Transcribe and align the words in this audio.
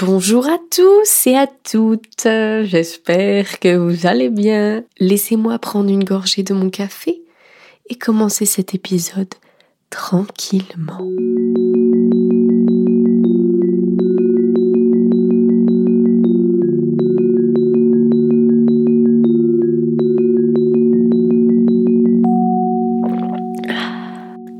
Bonjour 0.00 0.48
à 0.48 0.58
tous 0.70 1.26
et 1.26 1.34
à 1.34 1.48
toutes, 1.48 2.22
j'espère 2.22 3.58
que 3.58 3.74
vous 3.74 4.06
allez 4.06 4.28
bien. 4.28 4.84
Laissez-moi 5.00 5.58
prendre 5.58 5.90
une 5.90 6.04
gorgée 6.04 6.44
de 6.44 6.54
mon 6.54 6.70
café 6.70 7.20
et 7.90 7.96
commencer 7.96 8.46
cet 8.46 8.76
épisode 8.76 9.34
tranquillement. 9.90 10.98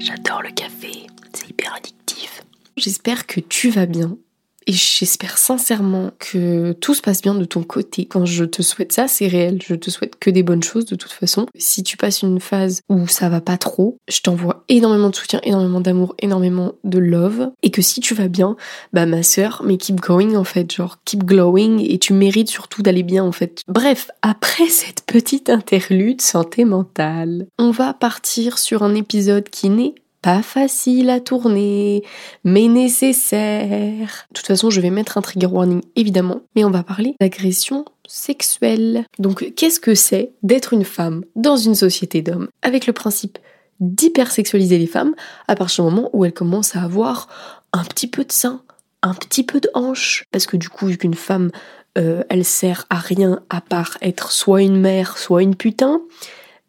J'adore 0.00 0.42
le 0.42 0.50
café, 0.50 1.06
c'est 1.32 1.50
hyper 1.50 1.74
addictif. 1.74 2.42
J'espère 2.76 3.28
que 3.28 3.38
tu 3.38 3.70
vas 3.70 3.86
bien 3.86 4.18
et 4.66 4.72
j'espère 4.72 5.38
sincèrement 5.38 6.10
que 6.18 6.72
tout 6.72 6.94
se 6.94 7.00
passe 7.00 7.22
bien 7.22 7.34
de 7.34 7.44
ton 7.44 7.62
côté. 7.62 8.04
Quand 8.04 8.26
je 8.26 8.44
te 8.44 8.62
souhaite 8.62 8.92
ça, 8.92 9.08
c'est 9.08 9.26
réel. 9.26 9.60
Je 9.66 9.74
te 9.74 9.90
souhaite 9.90 10.18
que 10.18 10.28
des 10.28 10.42
bonnes 10.42 10.62
choses 10.62 10.84
de 10.84 10.94
toute 10.94 11.12
façon. 11.12 11.46
Si 11.56 11.82
tu 11.82 11.96
passes 11.96 12.22
une 12.22 12.38
phase 12.38 12.82
où 12.88 13.06
ça 13.08 13.28
va 13.28 13.40
pas 13.40 13.56
trop, 13.56 13.96
je 14.08 14.20
t'envoie 14.20 14.64
énormément 14.68 15.08
de 15.08 15.16
soutien, 15.16 15.40
énormément 15.42 15.80
d'amour, 15.80 16.14
énormément 16.18 16.74
de 16.84 16.98
love. 16.98 17.50
Et 17.62 17.70
que 17.70 17.80
si 17.80 18.00
tu 18.00 18.14
vas 18.14 18.28
bien, 18.28 18.56
bah 18.92 19.06
ma 19.06 19.22
sœur, 19.22 19.62
mais 19.64 19.78
keep 19.78 20.00
going 20.00 20.34
en 20.34 20.44
fait, 20.44 20.70
genre 20.70 20.98
keep 21.04 21.24
glowing 21.24 21.80
et 21.88 21.98
tu 21.98 22.12
mérites 22.12 22.50
surtout 22.50 22.82
d'aller 22.82 23.02
bien 23.02 23.24
en 23.24 23.32
fait. 23.32 23.62
Bref, 23.68 24.10
après 24.20 24.68
cette 24.68 25.02
petite 25.06 25.48
interlude 25.48 26.20
santé 26.20 26.64
mentale, 26.64 27.46
on 27.58 27.70
va 27.70 27.94
partir 27.94 28.58
sur 28.58 28.82
un 28.82 28.94
épisode 28.94 29.48
qui 29.48 29.70
n'est 29.70 29.94
facile 30.42 31.10
à 31.10 31.20
tourner, 31.20 32.02
mais 32.44 32.68
nécessaire. 32.68 34.26
De 34.30 34.34
toute 34.34 34.46
façon, 34.46 34.70
je 34.70 34.80
vais 34.80 34.90
mettre 34.90 35.18
un 35.18 35.22
trigger 35.22 35.46
warning 35.46 35.82
évidemment, 35.96 36.40
mais 36.54 36.64
on 36.64 36.70
va 36.70 36.82
parler 36.82 37.14
d'agression 37.20 37.84
sexuelle. 38.06 39.04
Donc, 39.18 39.52
qu'est-ce 39.56 39.80
que 39.80 39.94
c'est 39.94 40.32
d'être 40.42 40.72
une 40.72 40.84
femme 40.84 41.24
dans 41.36 41.56
une 41.56 41.74
société 41.74 42.22
d'hommes 42.22 42.48
avec 42.62 42.86
le 42.86 42.92
principe 42.92 43.38
d'hypersexualiser 43.80 44.78
les 44.78 44.86
femmes 44.86 45.14
à 45.46 45.54
partir 45.54 45.84
du 45.84 45.90
moment 45.90 46.10
où 46.12 46.24
elles 46.24 46.32
commencent 46.32 46.74
à 46.74 46.82
avoir 46.82 47.28
un 47.72 47.84
petit 47.84 48.08
peu 48.08 48.24
de 48.24 48.32
sein, 48.32 48.62
un 49.02 49.14
petit 49.14 49.44
peu 49.44 49.60
de 49.60 49.70
hanche, 49.74 50.24
parce 50.32 50.46
que 50.46 50.56
du 50.56 50.68
coup, 50.68 50.86
vu 50.86 50.98
qu'une 50.98 51.14
femme, 51.14 51.50
euh, 51.96 52.22
elle 52.28 52.44
sert 52.44 52.86
à 52.90 52.96
rien 52.96 53.40
à 53.50 53.60
part 53.60 53.98
être 54.02 54.32
soit 54.32 54.62
une 54.62 54.80
mère, 54.80 55.16
soit 55.18 55.42
une 55.42 55.54
putain, 55.54 56.00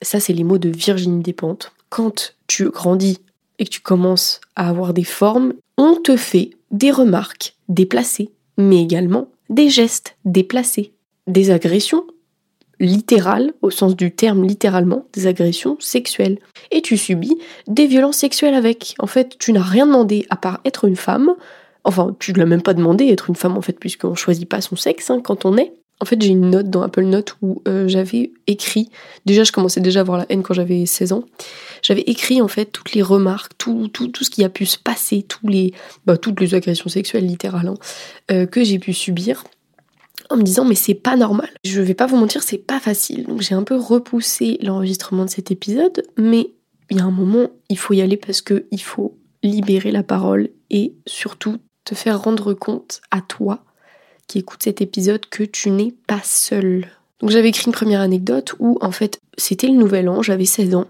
ça 0.02 0.19
c'est 0.19 0.34
les 0.34 0.44
mots 0.44 0.58
de 0.58 0.69
Virginie 0.69 1.23
Despentes. 1.23 1.72
Quand 1.89 2.36
tu 2.47 2.69
grandis 2.69 3.19
et 3.60 3.66
que 3.66 3.70
tu 3.70 3.82
commences 3.82 4.42
à 4.56 4.70
avoir 4.70 4.94
des 4.94 5.04
formes, 5.04 5.54
on 5.78 5.96
te 5.96 6.18
fait 6.18 6.52
des 6.72 6.92
remarques 6.92 7.56
déplacées, 7.68 8.32
mais 8.58 8.82
également 8.82 9.28
des 9.50 9.70
gestes 9.70 10.16
déplacés, 10.26 10.94
des 11.28 11.52
agressions 11.52 12.06
littérales, 12.80 13.54
au 13.62 13.70
sens 13.70 13.96
du 13.96 14.12
terme 14.12 14.46
littéralement, 14.46 15.06
des 15.14 15.28
agressions 15.28 15.78
sexuelles. 15.80 16.40
Et 16.72 16.82
tu 16.82 16.98
subis 16.98 17.38
des 17.68 17.88
violences 17.88 18.18
sexuelles 18.18 18.54
avec. 18.54 18.96
En 19.00 19.08
fait, 19.08 19.38
tu 19.38 19.52
n'as 19.52 19.62
rien 19.62 19.86
demandé 19.86 20.26
à 20.30 20.38
part 20.38 20.62
être 20.66 20.86
une 20.86 20.96
femme. 20.96 21.34
Enfin, 21.84 22.16
tu 22.20 22.32
ne 22.32 22.38
l'as 22.38 22.46
même 22.46 22.62
pas 22.62 22.74
demandé 22.74 23.08
être 23.08 23.30
une 23.30 23.36
femme 23.36 23.58
en 23.58 23.62
fait, 23.62 23.78
puisqu'on 23.80 24.16
choisit 24.16 24.48
pas 24.48 24.62
son 24.62 24.76
sexe 24.76 25.10
hein, 25.10 25.20
quand 25.22 25.46
on 25.46 25.58
est. 25.58 25.74
En 26.02 26.05
fait, 26.05 26.22
j'ai 26.22 26.30
une 26.30 26.50
note 26.50 26.69
dans 26.69 26.81
Apple 26.81 27.03
Note 27.03 27.36
où 27.42 27.61
euh, 27.67 27.88
j'avais 27.88 28.31
écrit, 28.47 28.89
déjà 29.25 29.44
je 29.44 29.52
commençais 29.52 29.81
déjà 29.81 30.00
à 30.00 30.02
avoir 30.02 30.17
la 30.17 30.25
haine 30.30 30.44
quand 30.44 30.53
j'avais 30.53 30.86
16 30.86 31.11
ans, 31.11 31.23
j'avais 31.81 32.02
écrit 32.02 32.41
en 32.41 32.47
fait 32.47 32.66
toutes 32.66 32.94
les 32.94 33.02
remarques, 33.02 33.53
tout, 33.58 33.89
tout, 33.89 34.11
ce 34.23 34.30
qui 34.30 34.44
a 34.44 34.50
pu 34.50 34.66
se 34.66 34.78
passer, 34.78 35.23
tous 35.23 35.47
les, 35.47 35.73
bah, 36.06 36.17
toutes 36.17 36.39
les 36.39 36.56
agressions 36.56 36.89
sexuelles 36.89 37.25
littéralement 37.25 37.78
euh, 38.31 38.45
que 38.45 38.64
j'ai 38.64 38.80
pu 38.80 38.94
subir 38.94 39.44
en 40.30 40.38
me 40.38 40.44
disant 40.44 40.64
mais 40.64 40.75
c'est 40.75 40.94
pas 40.94 41.17
normal. 41.17 41.50
Je 41.66 41.81
vais 41.81 41.94
pas 41.94 42.06
vous 42.06 42.17
mentir, 42.17 42.44
c'est 42.44 42.58
pas 42.58 42.80
facile. 42.80 43.25
Donc 43.25 43.41
j'ai 43.41 43.56
un 43.56 43.63
peu 43.63 43.75
repoussé 43.75 44.58
l'enregistrement 44.61 45.25
de 45.25 45.30
cet 45.30 45.52
épisode, 45.52 46.03
mais 46.17 46.52
il 46.90 46.97
y 46.97 47.00
a 47.01 47.03
un 47.03 47.12
moment, 47.12 47.50
il 47.69 47.78
faut 47.78 47.94
y 47.94 48.01
aller 48.01 48.18
parce 48.18 48.41
que 48.41 48.66
il 48.72 48.81
faut 48.81 49.18
libérer 49.44 49.91
la 49.91 50.03
parole 50.03 50.50
et 50.69 50.94
surtout 51.06 51.57
te 51.85 51.95
faire 51.95 52.22
rendre 52.22 52.53
compte 52.53 53.01
à 53.12 53.22
toi 53.22 53.63
qui 54.29 54.40
écoute 54.40 54.63
cet 54.63 54.79
épisode 54.79 55.25
que 55.25 55.44
tu 55.44 55.72
n'es 55.72 55.94
pas 56.07 56.22
seul. 56.23 56.88
Donc 57.19 57.31
j'avais 57.31 57.50
écrit 57.50 57.66
une 57.66 57.73
première 57.73 58.00
anecdote 58.00 58.53
où 58.59 58.78
en 58.79 58.91
fait 58.91 59.19
c'était 59.38 59.67
le 59.67 59.73
nouvel 59.73 60.07
an, 60.07 60.22
j'avais 60.22 60.45
16 60.45 60.75
ans. 60.75 60.85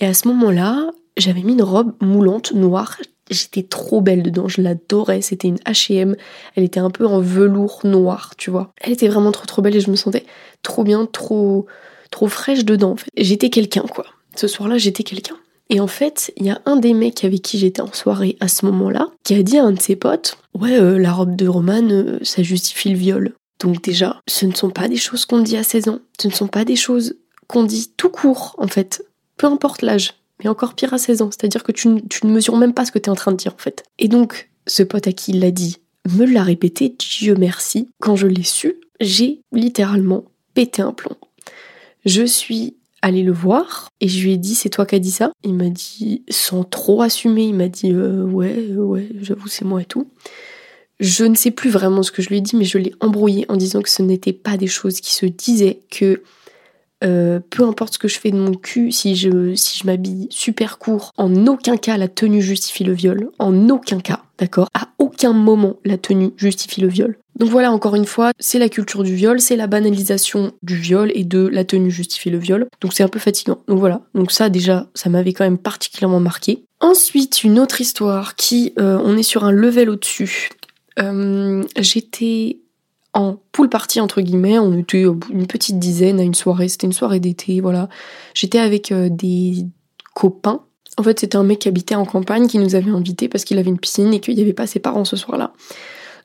Et 0.00 0.06
à 0.06 0.14
ce 0.14 0.28
moment-là, 0.28 0.90
j'avais 1.16 1.42
mis 1.42 1.54
une 1.54 1.62
robe 1.62 1.94
moulante 2.00 2.52
noire. 2.52 2.98
J'étais 3.30 3.64
trop 3.64 4.00
belle 4.00 4.22
dedans, 4.22 4.48
je 4.48 4.62
l'adorais. 4.62 5.22
C'était 5.22 5.48
une 5.48 5.56
H&M. 5.56 6.14
Elle 6.54 6.64
était 6.64 6.78
un 6.78 6.90
peu 6.90 7.06
en 7.06 7.20
velours 7.20 7.80
noir, 7.84 8.34
tu 8.38 8.50
vois. 8.50 8.72
Elle 8.80 8.92
était 8.92 9.08
vraiment 9.08 9.32
trop 9.32 9.46
trop 9.46 9.62
belle 9.62 9.74
et 9.74 9.80
je 9.80 9.90
me 9.90 9.96
sentais 9.96 10.24
trop 10.62 10.84
bien, 10.84 11.06
trop 11.06 11.66
trop 12.10 12.28
fraîche 12.28 12.64
dedans. 12.64 12.92
En 12.92 12.96
fait. 12.96 13.10
J'étais 13.16 13.50
quelqu'un 13.50 13.82
quoi. 13.82 14.04
Ce 14.36 14.46
soir-là, 14.46 14.78
j'étais 14.78 15.02
quelqu'un. 15.02 15.36
Et 15.70 15.80
en 15.80 15.86
fait, 15.86 16.32
il 16.36 16.46
y 16.46 16.50
a 16.50 16.60
un 16.64 16.76
des 16.76 16.94
mecs 16.94 17.24
avec 17.24 17.42
qui 17.42 17.58
j'étais 17.58 17.82
en 17.82 17.92
soirée 17.92 18.36
à 18.40 18.48
ce 18.48 18.64
moment-là 18.66 19.08
qui 19.24 19.34
a 19.34 19.42
dit 19.42 19.58
à 19.58 19.64
un 19.64 19.72
de 19.72 19.80
ses 19.80 19.96
potes 19.96 20.38
Ouais, 20.54 20.78
euh, 20.78 20.98
la 20.98 21.12
robe 21.12 21.36
de 21.36 21.46
Romane, 21.46 21.92
euh, 21.92 22.18
ça 22.22 22.42
justifie 22.42 22.90
le 22.90 22.96
viol. 22.96 23.34
Donc, 23.60 23.82
déjà, 23.82 24.20
ce 24.28 24.46
ne 24.46 24.54
sont 24.54 24.70
pas 24.70 24.88
des 24.88 24.96
choses 24.96 25.26
qu'on 25.26 25.40
dit 25.40 25.56
à 25.56 25.62
16 25.62 25.88
ans. 25.88 25.98
Ce 26.20 26.28
ne 26.28 26.32
sont 26.32 26.48
pas 26.48 26.64
des 26.64 26.76
choses 26.76 27.16
qu'on 27.48 27.64
dit 27.64 27.92
tout 27.96 28.08
court, 28.08 28.54
en 28.58 28.68
fait. 28.68 29.04
Peu 29.36 29.46
importe 29.46 29.82
l'âge. 29.82 30.14
Mais 30.42 30.48
encore 30.48 30.74
pire 30.74 30.94
à 30.94 30.98
16 30.98 31.22
ans. 31.22 31.30
C'est-à-dire 31.30 31.64
que 31.64 31.72
tu, 31.72 32.02
tu, 32.08 32.26
ne 32.26 32.32
mesures 32.32 32.56
même 32.56 32.72
pas 32.72 32.84
ce 32.84 32.92
que 32.92 32.98
tu 32.98 33.06
es 33.06 33.10
en 33.10 33.16
train 33.16 33.32
de 33.32 33.36
dire, 33.36 33.54
en 33.54 33.58
fait. 33.58 33.84
Et 33.98 34.08
donc, 34.08 34.50
ce 34.66 34.82
pote 34.82 35.06
à 35.06 35.12
qui 35.12 35.32
il 35.32 35.40
l'a 35.40 35.50
dit 35.50 35.78
me 36.08 36.24
l'a 36.24 36.42
répété, 36.42 36.94
Dieu 36.98 37.34
merci. 37.36 37.90
Quand 38.00 38.16
je 38.16 38.26
l'ai 38.26 38.42
su, 38.42 38.76
j'ai 39.00 39.42
littéralement 39.52 40.24
pété 40.54 40.82
un 40.82 40.92
plomb. 40.92 41.16
Je 42.04 42.24
suis 42.24 42.77
aller 43.02 43.22
le 43.22 43.32
voir 43.32 43.88
et 44.00 44.08
je 44.08 44.24
lui 44.24 44.32
ai 44.32 44.36
dit 44.36 44.54
c'est 44.54 44.70
toi 44.70 44.86
qui 44.86 44.94
as 44.94 45.00
dit 45.00 45.10
ça? 45.10 45.30
Il 45.44 45.54
m'a 45.54 45.70
dit 45.70 46.22
sans 46.28 46.64
trop 46.64 47.02
assumer, 47.02 47.44
il 47.44 47.54
m'a 47.54 47.68
dit 47.68 47.92
euh, 47.92 48.24
ouais 48.24 48.72
ouais 48.76 49.08
j'avoue 49.20 49.48
c'est 49.48 49.64
moi 49.64 49.82
et 49.82 49.86
tout. 49.86 50.10
Je 51.00 51.24
ne 51.24 51.36
sais 51.36 51.52
plus 51.52 51.70
vraiment 51.70 52.02
ce 52.02 52.10
que 52.10 52.22
je 52.22 52.28
lui 52.28 52.38
ai 52.38 52.40
dit 52.40 52.56
mais 52.56 52.64
je 52.64 52.78
l'ai 52.78 52.94
embrouillé 53.00 53.46
en 53.48 53.56
disant 53.56 53.82
que 53.82 53.90
ce 53.90 54.02
n'était 54.02 54.32
pas 54.32 54.56
des 54.56 54.66
choses 54.66 55.00
qui 55.00 55.14
se 55.14 55.26
disaient 55.26 55.80
que 55.90 56.22
euh, 57.04 57.38
peu 57.50 57.64
importe 57.64 57.94
ce 57.94 57.98
que 57.98 58.08
je 58.08 58.18
fais 58.18 58.30
de 58.30 58.36
mon 58.36 58.54
cul, 58.54 58.90
si 58.90 59.14
je, 59.14 59.54
si 59.54 59.78
je 59.78 59.86
m'habille 59.86 60.26
super 60.30 60.78
court, 60.78 61.12
en 61.16 61.46
aucun 61.46 61.76
cas 61.76 61.96
la 61.96 62.08
tenue 62.08 62.42
justifie 62.42 62.84
le 62.84 62.92
viol. 62.92 63.30
En 63.38 63.68
aucun 63.68 64.00
cas, 64.00 64.24
d'accord? 64.38 64.68
À 64.74 64.88
aucun 64.98 65.32
moment 65.32 65.76
la 65.84 65.96
tenue 65.96 66.32
justifie 66.36 66.80
le 66.80 66.88
viol. 66.88 67.16
Donc 67.38 67.50
voilà, 67.50 67.70
encore 67.70 67.94
une 67.94 68.04
fois, 68.04 68.32
c'est 68.40 68.58
la 68.58 68.68
culture 68.68 69.04
du 69.04 69.14
viol, 69.14 69.40
c'est 69.40 69.56
la 69.56 69.68
banalisation 69.68 70.52
du 70.62 70.74
viol 70.74 71.12
et 71.14 71.24
de 71.24 71.46
la 71.46 71.64
tenue 71.64 71.90
justifie 71.90 72.30
le 72.30 72.38
viol. 72.38 72.66
Donc 72.80 72.92
c'est 72.92 73.04
un 73.04 73.08
peu 73.08 73.20
fatigant. 73.20 73.60
Donc 73.68 73.78
voilà, 73.78 74.02
donc 74.14 74.32
ça 74.32 74.48
déjà, 74.48 74.88
ça 74.94 75.08
m'avait 75.08 75.32
quand 75.32 75.44
même 75.44 75.58
particulièrement 75.58 76.20
marqué. 76.20 76.64
Ensuite, 76.80 77.44
une 77.44 77.58
autre 77.58 77.80
histoire 77.80 78.34
qui, 78.34 78.72
euh, 78.78 79.00
on 79.04 79.16
est 79.16 79.22
sur 79.22 79.44
un 79.44 79.52
level 79.52 79.88
au-dessus. 79.90 80.50
Euh, 80.98 81.62
j'étais 81.78 82.58
en 83.14 83.36
pool 83.52 83.68
party 83.68 84.00
entre 84.00 84.20
guillemets, 84.20 84.58
on 84.58 84.76
était 84.76 85.02
une 85.02 85.46
petite 85.46 85.78
dizaine 85.78 86.20
à 86.20 86.24
une 86.24 86.34
soirée, 86.34 86.68
c'était 86.68 86.86
une 86.86 86.92
soirée 86.92 87.20
d'été, 87.20 87.60
voilà. 87.60 87.88
J'étais 88.34 88.58
avec 88.58 88.90
euh, 88.90 89.08
des 89.08 89.64
copains. 90.14 90.62
En 90.96 91.04
fait, 91.04 91.20
c'était 91.20 91.36
un 91.36 91.44
mec 91.44 91.60
qui 91.60 91.68
habitait 91.68 91.94
en 91.94 92.04
campagne 92.04 92.48
qui 92.48 92.58
nous 92.58 92.74
avait 92.74 92.90
invités 92.90 93.28
parce 93.28 93.44
qu'il 93.44 93.58
avait 93.58 93.70
une 93.70 93.78
piscine 93.78 94.12
et 94.12 94.20
qu'il 94.20 94.34
n'y 94.34 94.42
avait 94.42 94.52
pas 94.52 94.66
ses 94.66 94.80
parents 94.80 95.04
ce 95.04 95.14
soir-là. 95.14 95.52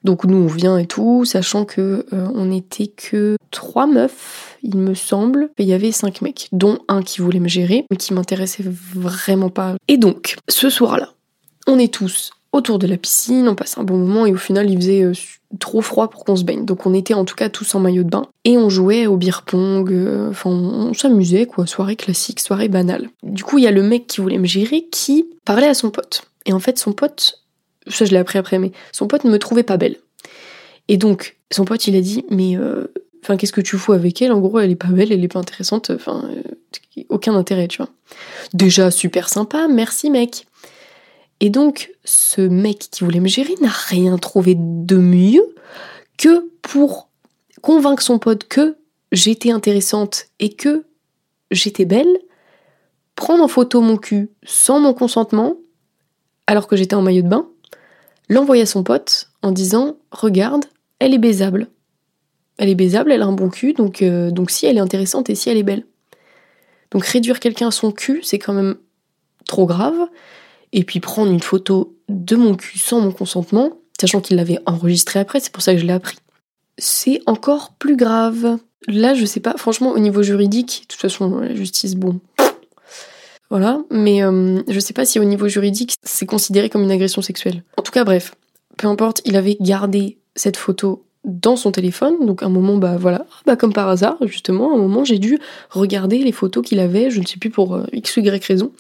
Donc 0.04 0.26
nous 0.26 0.38
on 0.38 0.48
vient 0.48 0.78
et 0.78 0.86
tout, 0.86 1.26
sachant 1.26 1.66
que 1.66 2.06
euh, 2.14 2.28
on 2.34 2.52
était 2.52 2.88
que 2.88 3.38
trois 3.52 3.88
meufs, 3.88 4.58
il 4.64 4.78
me 4.78 4.94
semble, 4.94 5.50
et 5.58 5.64
il 5.64 5.70
y 5.70 5.74
avait 5.74 5.92
cinq 5.92 6.22
mecs, 6.22 6.50
dont 6.52 6.80
un 6.88 7.02
qui 7.02 7.22
voulait 7.22 7.40
me 7.40 7.48
gérer, 7.48 7.86
mais 7.90 7.98
qui 7.98 8.14
m'intéressait 8.14 8.64
vraiment 8.66 9.50
pas. 9.50 9.76
Et 9.88 9.98
donc, 9.98 10.36
ce 10.50 10.70
soir-là, 10.70 11.14
on 11.68 11.80
est 11.80 11.94
tous 11.94 12.32
autour 12.54 12.78
de 12.78 12.88
la 12.88 12.98
piscine, 12.98 13.48
on 13.50 13.56
passe 13.56 13.78
un 13.78 13.84
bon 13.84 13.98
moment 13.98 14.26
et 14.26 14.32
au 14.32 14.38
final 14.38 14.70
il 14.70 14.78
faisait 14.78 15.04
euh, 15.04 15.14
trop 15.60 15.82
froid 15.82 16.08
pour 16.08 16.24
qu'on 16.24 16.36
se 16.36 16.44
baigne. 16.44 16.66
Donc 16.66 16.86
on 16.86 16.94
était 16.94 17.16
en 17.16 17.26
tout 17.26 17.36
cas 17.36 17.50
tous 17.50 17.74
en 17.76 17.80
maillot 17.80 18.04
de 18.04 18.10
bain 18.10 18.28
et 18.46 18.58
on 18.58 18.70
jouait 18.70 19.08
au 19.08 19.18
beer 19.18 19.42
pong, 19.46 19.92
euh, 19.92 20.30
enfin 20.30 20.52
on, 20.52 20.94
s'amusait 20.94 21.48
quoi, 21.48 21.66
soirée 21.66 21.96
classique, 21.96 22.40
soirée 22.40 22.70
banale. 22.70 23.10
Du 23.24 23.44
coup 23.44 23.58
il 23.58 23.64
y 23.64 23.68
a 23.68 23.72
le 23.72 23.82
mec 23.82 24.08
qui 24.08 24.22
voulait 24.22 24.38
me 24.38 24.46
gérer 24.46 24.88
qui 24.92 25.26
parlait 25.46 25.68
à 25.68 25.74
son 25.74 25.90
pote. 25.90 26.26
Et 26.46 26.54
en 26.54 26.60
fait 26.60 26.78
son 26.78 26.94
pote 26.94 27.43
ça 27.88 28.06
je 28.06 28.12
l'ai 28.12 28.18
appris 28.18 28.40
après, 28.40 28.60
mais 28.60 28.72
son 28.92 29.08
pote 29.08 29.24
ne 29.24 29.32
me 29.32 29.40
trouvait 29.40 29.64
pas 29.64 29.78
belle. 29.78 29.98
Et 30.88 30.98
donc, 30.98 31.38
son 31.52 31.66
pote, 31.66 31.88
il 31.88 31.96
a 31.96 32.02
dit, 32.02 32.26
mais 32.30 32.58
euh, 32.58 32.88
enfin, 33.24 33.38
qu'est-ce 33.38 33.54
que 33.54 33.62
tu 33.62 33.78
fous 33.78 33.94
avec 33.94 34.22
elle? 34.22 34.32
En 34.32 34.40
gros, 34.40 34.60
elle 34.60 34.72
est 34.72 34.76
pas 34.76 34.88
belle, 34.88 35.12
elle 35.12 35.24
est 35.24 35.30
pas 35.30 35.40
intéressante, 35.40 35.92
enfin, 35.92 36.30
euh, 36.30 37.04
aucun 37.10 37.36
intérêt, 37.36 37.68
tu 37.68 37.78
vois. 37.78 37.90
Déjà, 38.54 38.92
super 38.92 39.30
sympa, 39.30 39.68
merci 39.68 40.10
mec. 40.10 40.46
Et 41.40 41.50
donc, 41.50 41.92
ce 42.04 42.42
mec 42.42 42.80
qui 42.92 43.04
voulait 43.04 43.20
me 43.20 43.28
gérer 43.28 43.56
n'a 43.62 43.70
rien 43.70 44.18
trouvé 44.18 44.56
de 44.58 44.98
mieux 44.98 45.44
que 46.18 46.50
pour 46.62 47.10
convaincre 47.62 48.04
son 48.04 48.20
pote 48.20 48.46
que 48.46 48.78
j'étais 49.12 49.52
intéressante 49.52 50.28
et 50.40 50.54
que 50.54 50.86
j'étais 51.52 51.86
belle, 51.86 52.20
prendre 53.16 53.44
en 53.44 53.48
photo 53.48 53.82
mon 53.82 53.98
cul 53.98 54.32
sans 54.44 54.80
mon 54.80 54.94
consentement, 54.94 55.56
alors 56.48 56.68
que 56.68 56.76
j'étais 56.76 56.96
en 56.96 57.02
maillot 57.02 57.24
de 57.24 57.30
bain, 57.30 57.48
l'envoyer 58.30 58.64
à 58.64 58.66
son 58.66 58.84
pote 58.84 59.30
en 59.42 59.52
disant 59.52 59.98
Regarde, 60.12 60.66
elle 61.00 61.14
est 61.14 61.20
baisable. 61.20 61.68
Elle 62.58 62.70
est 62.70 62.76
baisable, 62.76 63.12
elle 63.12 63.24
a 63.24 63.26
un 63.26 63.34
bon 63.34 63.50
cul, 63.50 63.74
donc, 63.74 64.02
euh, 64.02 64.32
donc 64.32 64.52
si 64.52 64.66
elle 64.66 64.78
est 64.78 64.82
intéressante 64.82 65.30
et 65.30 65.36
si 65.36 65.50
elle 65.50 65.58
est 65.58 65.64
belle. 65.64 65.86
Donc 66.92 67.06
réduire 67.06 67.40
quelqu'un 67.40 67.70
à 67.70 67.72
son 67.72 67.92
cul, 67.92 68.22
c'est 68.24 68.40
quand 68.40 68.54
même 68.54 68.76
trop 69.46 69.66
grave. 69.66 69.98
Et 70.72 70.84
puis 70.84 71.00
prendre 71.00 71.32
une 71.32 71.42
photo 71.42 71.96
de 72.10 72.36
mon 72.36 72.56
cul 72.56 72.78
sans 72.78 73.02
mon 73.02 73.12
consentement, 73.12 73.78
sachant 74.00 74.22
qu'il 74.22 74.38
l'avait 74.38 74.60
enregistré 74.66 75.20
après, 75.20 75.40
c'est 75.40 75.52
pour 75.52 75.64
ça 75.64 75.74
que 75.74 75.80
je 75.80 75.86
l'ai 75.86 75.94
appris. 75.94 76.18
C'est 76.78 77.22
encore 77.26 77.74
plus 77.74 77.96
grave. 77.96 78.58
Là, 78.88 79.14
je 79.14 79.26
sais 79.26 79.40
pas, 79.40 79.56
franchement, 79.58 79.92
au 79.92 80.00
niveau 80.00 80.24
juridique, 80.24 80.82
de 80.84 80.88
toute 80.88 81.02
façon, 81.02 81.40
la 81.40 81.56
justice, 81.56 81.96
bon. 81.96 82.20
Voilà, 83.54 83.84
mais 83.92 84.24
euh, 84.24 84.64
je 84.68 84.80
sais 84.80 84.94
pas 84.94 85.06
si 85.06 85.20
au 85.20 85.24
niveau 85.26 85.48
juridique, 85.48 85.94
c'est 86.02 86.26
considéré 86.26 86.70
comme 86.70 86.82
une 86.82 86.90
agression 86.90 87.22
sexuelle. 87.22 87.62
En 87.78 87.84
tout 87.84 87.92
cas, 87.92 88.04
bref, 88.04 88.34
peu 88.78 88.88
importe, 88.88 89.22
il 89.26 89.36
avait 89.36 89.58
gardé 89.62 90.18
cette 90.36 90.58
photo 90.58 91.06
dans 91.24 91.56
son 91.56 91.72
téléphone. 91.72 92.26
Donc 92.26 92.42
à 92.42 92.48
un 92.48 92.50
moment, 92.50 92.78
bah 92.78 92.96
voilà, 93.00 93.28
bah 93.46 93.56
comme 93.56 93.72
par 93.72 93.90
hasard, 93.90 94.18
justement, 94.22 94.72
à 94.72 94.74
un 94.74 94.80
moment, 94.80 95.06
j'ai 95.06 95.20
dû 95.20 95.38
regarder 95.70 96.18
les 96.18 96.32
photos 96.32 96.66
qu'il 96.66 96.80
avait, 96.80 97.12
je 97.12 97.20
ne 97.20 97.28
sais 97.28 97.38
plus 97.38 97.52
pour 97.52 97.76
euh, 97.76 97.86
x 97.94 98.18
ou 98.18 98.22
y 98.22 98.44
raison, 98.44 98.72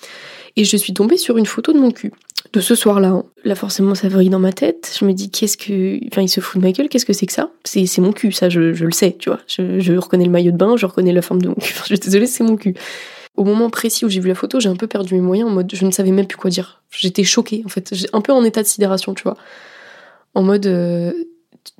et 0.55 0.65
je 0.65 0.75
suis 0.75 0.95
tombée 0.95 1.17
sur 1.17 1.37
une 1.37 1.45
photo 1.45 1.71
de 1.71 1.77
mon 1.77 1.91
cul. 1.91 2.11
De 2.51 2.59
ce 2.59 2.73
soir-là, 2.73 3.09
hein. 3.09 3.25
là 3.43 3.53
forcément 3.53 3.93
ça 3.93 4.09
vrille 4.09 4.29
dans 4.31 4.39
ma 4.39 4.53
tête. 4.53 4.97
Je 4.99 5.05
me 5.05 5.13
dis 5.13 5.29
qu'est-ce 5.29 5.55
que, 5.55 5.99
enfin 6.07 6.23
il 6.23 6.29
se 6.29 6.41
fout 6.41 6.59
de 6.59 6.65
ma 6.65 6.71
gueule. 6.71 6.89
Qu'est-ce 6.89 7.05
que 7.05 7.13
c'est 7.13 7.27
que 7.27 7.33
ça? 7.33 7.51
C'est 7.63 7.99
mon 7.99 8.11
cul, 8.11 8.31
ça 8.31 8.49
je, 8.49 8.73
je, 8.73 8.85
le 8.85 8.91
sais, 8.91 9.15
tu 9.19 9.29
vois. 9.29 9.39
Je, 9.45 9.79
je 9.79 9.93
reconnais 9.93 10.25
le 10.25 10.31
maillot 10.31 10.51
de 10.51 10.57
bain, 10.57 10.77
je 10.77 10.87
reconnais 10.87 11.13
la 11.13 11.21
forme 11.21 11.43
de 11.43 11.49
mon 11.49 11.53
cul. 11.53 11.75
je 11.87 11.93
suis 11.93 11.99
désolée, 11.99 12.25
c'est 12.25 12.43
mon 12.43 12.55
cul. 12.55 12.73
Au 13.35 13.43
moment 13.43 13.69
précis 13.69 14.05
où 14.05 14.09
j'ai 14.09 14.19
vu 14.19 14.27
la 14.27 14.35
photo, 14.35 14.59
j'ai 14.59 14.69
un 14.69 14.75
peu 14.75 14.87
perdu 14.87 15.15
mes 15.15 15.21
moyens 15.21 15.49
en 15.49 15.53
mode 15.53 15.71
je 15.73 15.85
ne 15.85 15.91
savais 15.91 16.11
même 16.11 16.27
plus 16.27 16.37
quoi 16.37 16.51
dire. 16.51 16.83
J'étais 16.91 17.23
choquée 17.23 17.63
en 17.65 17.69
fait, 17.69 17.93
un 18.13 18.21
peu 18.21 18.31
en 18.31 18.43
état 18.43 18.61
de 18.61 18.67
sidération, 18.67 19.13
tu 19.13 19.23
vois. 19.23 19.37
En 20.35 20.43
mode 20.43 20.67
euh, 20.67 21.13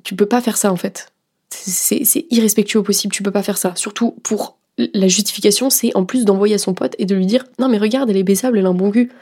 tu 0.02 0.16
peux 0.16 0.26
pas 0.26 0.40
faire 0.40 0.56
ça 0.56 0.72
en 0.72 0.76
fait. 0.76 1.12
C'est 1.50 2.26
irrespectueux 2.30 2.80
au 2.80 2.82
possible, 2.82 3.14
tu 3.14 3.22
peux 3.22 3.30
pas 3.30 3.42
faire 3.42 3.58
ça. 3.58 3.72
Surtout 3.76 4.16
pour 4.22 4.58
la 4.76 5.06
justification, 5.06 5.70
c'est 5.70 5.94
en 5.94 6.04
plus 6.04 6.24
d'envoyer 6.24 6.56
à 6.56 6.58
son 6.58 6.74
pote 6.74 6.96
et 6.98 7.06
de 7.06 7.14
lui 7.14 7.26
dire 7.26 7.44
Non, 7.58 7.68
mais 7.68 7.78
regarde, 7.78 8.10
elle 8.10 8.16
est 8.16 8.24
baisable, 8.24 8.58
elle 8.58 8.66
a 8.66 8.70
un 8.70 8.74
bon 8.74 8.90
cul. 8.90 9.12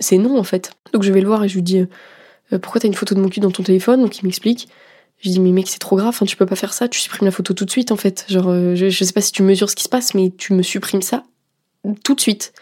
C'est 0.00 0.16
non 0.16 0.38
en 0.38 0.44
fait. 0.44 0.72
Donc 0.92 1.02
je 1.02 1.12
vais 1.12 1.20
le 1.20 1.26
voir 1.26 1.44
et 1.44 1.48
je 1.48 1.54
lui 1.54 1.62
dis 1.62 1.80
euh, 1.80 2.58
Pourquoi 2.58 2.80
t'as 2.80 2.88
une 2.88 2.94
photo 2.94 3.14
de 3.14 3.20
mon 3.20 3.28
cul 3.28 3.40
dans 3.40 3.50
ton 3.50 3.62
téléphone? 3.62 4.00
Donc 4.00 4.18
il 4.18 4.24
m'explique. 4.24 4.68
Je 5.18 5.28
dis 5.28 5.40
Mais 5.40 5.52
mec, 5.52 5.68
c'est 5.68 5.78
trop 5.78 5.96
grave, 5.96 6.18
tu 6.26 6.36
peux 6.36 6.46
pas 6.46 6.56
faire 6.56 6.72
ça, 6.72 6.88
tu 6.88 6.98
supprimes 6.98 7.26
la 7.26 7.32
photo 7.32 7.52
tout 7.52 7.66
de 7.66 7.70
suite 7.70 7.92
en 7.92 7.96
fait. 7.96 8.24
Genre, 8.28 8.48
euh, 8.48 8.74
je, 8.74 8.88
je 8.88 9.04
sais 9.04 9.12
pas 9.12 9.20
si 9.20 9.32
tu 9.32 9.42
mesures 9.42 9.68
ce 9.68 9.76
qui 9.76 9.84
se 9.84 9.90
passe, 9.90 10.14
mais 10.14 10.32
tu 10.36 10.54
me 10.54 10.62
supprimes 10.62 11.02
ça 11.02 11.24
tout 12.04 12.14
de 12.14 12.20
suite. 12.20 12.52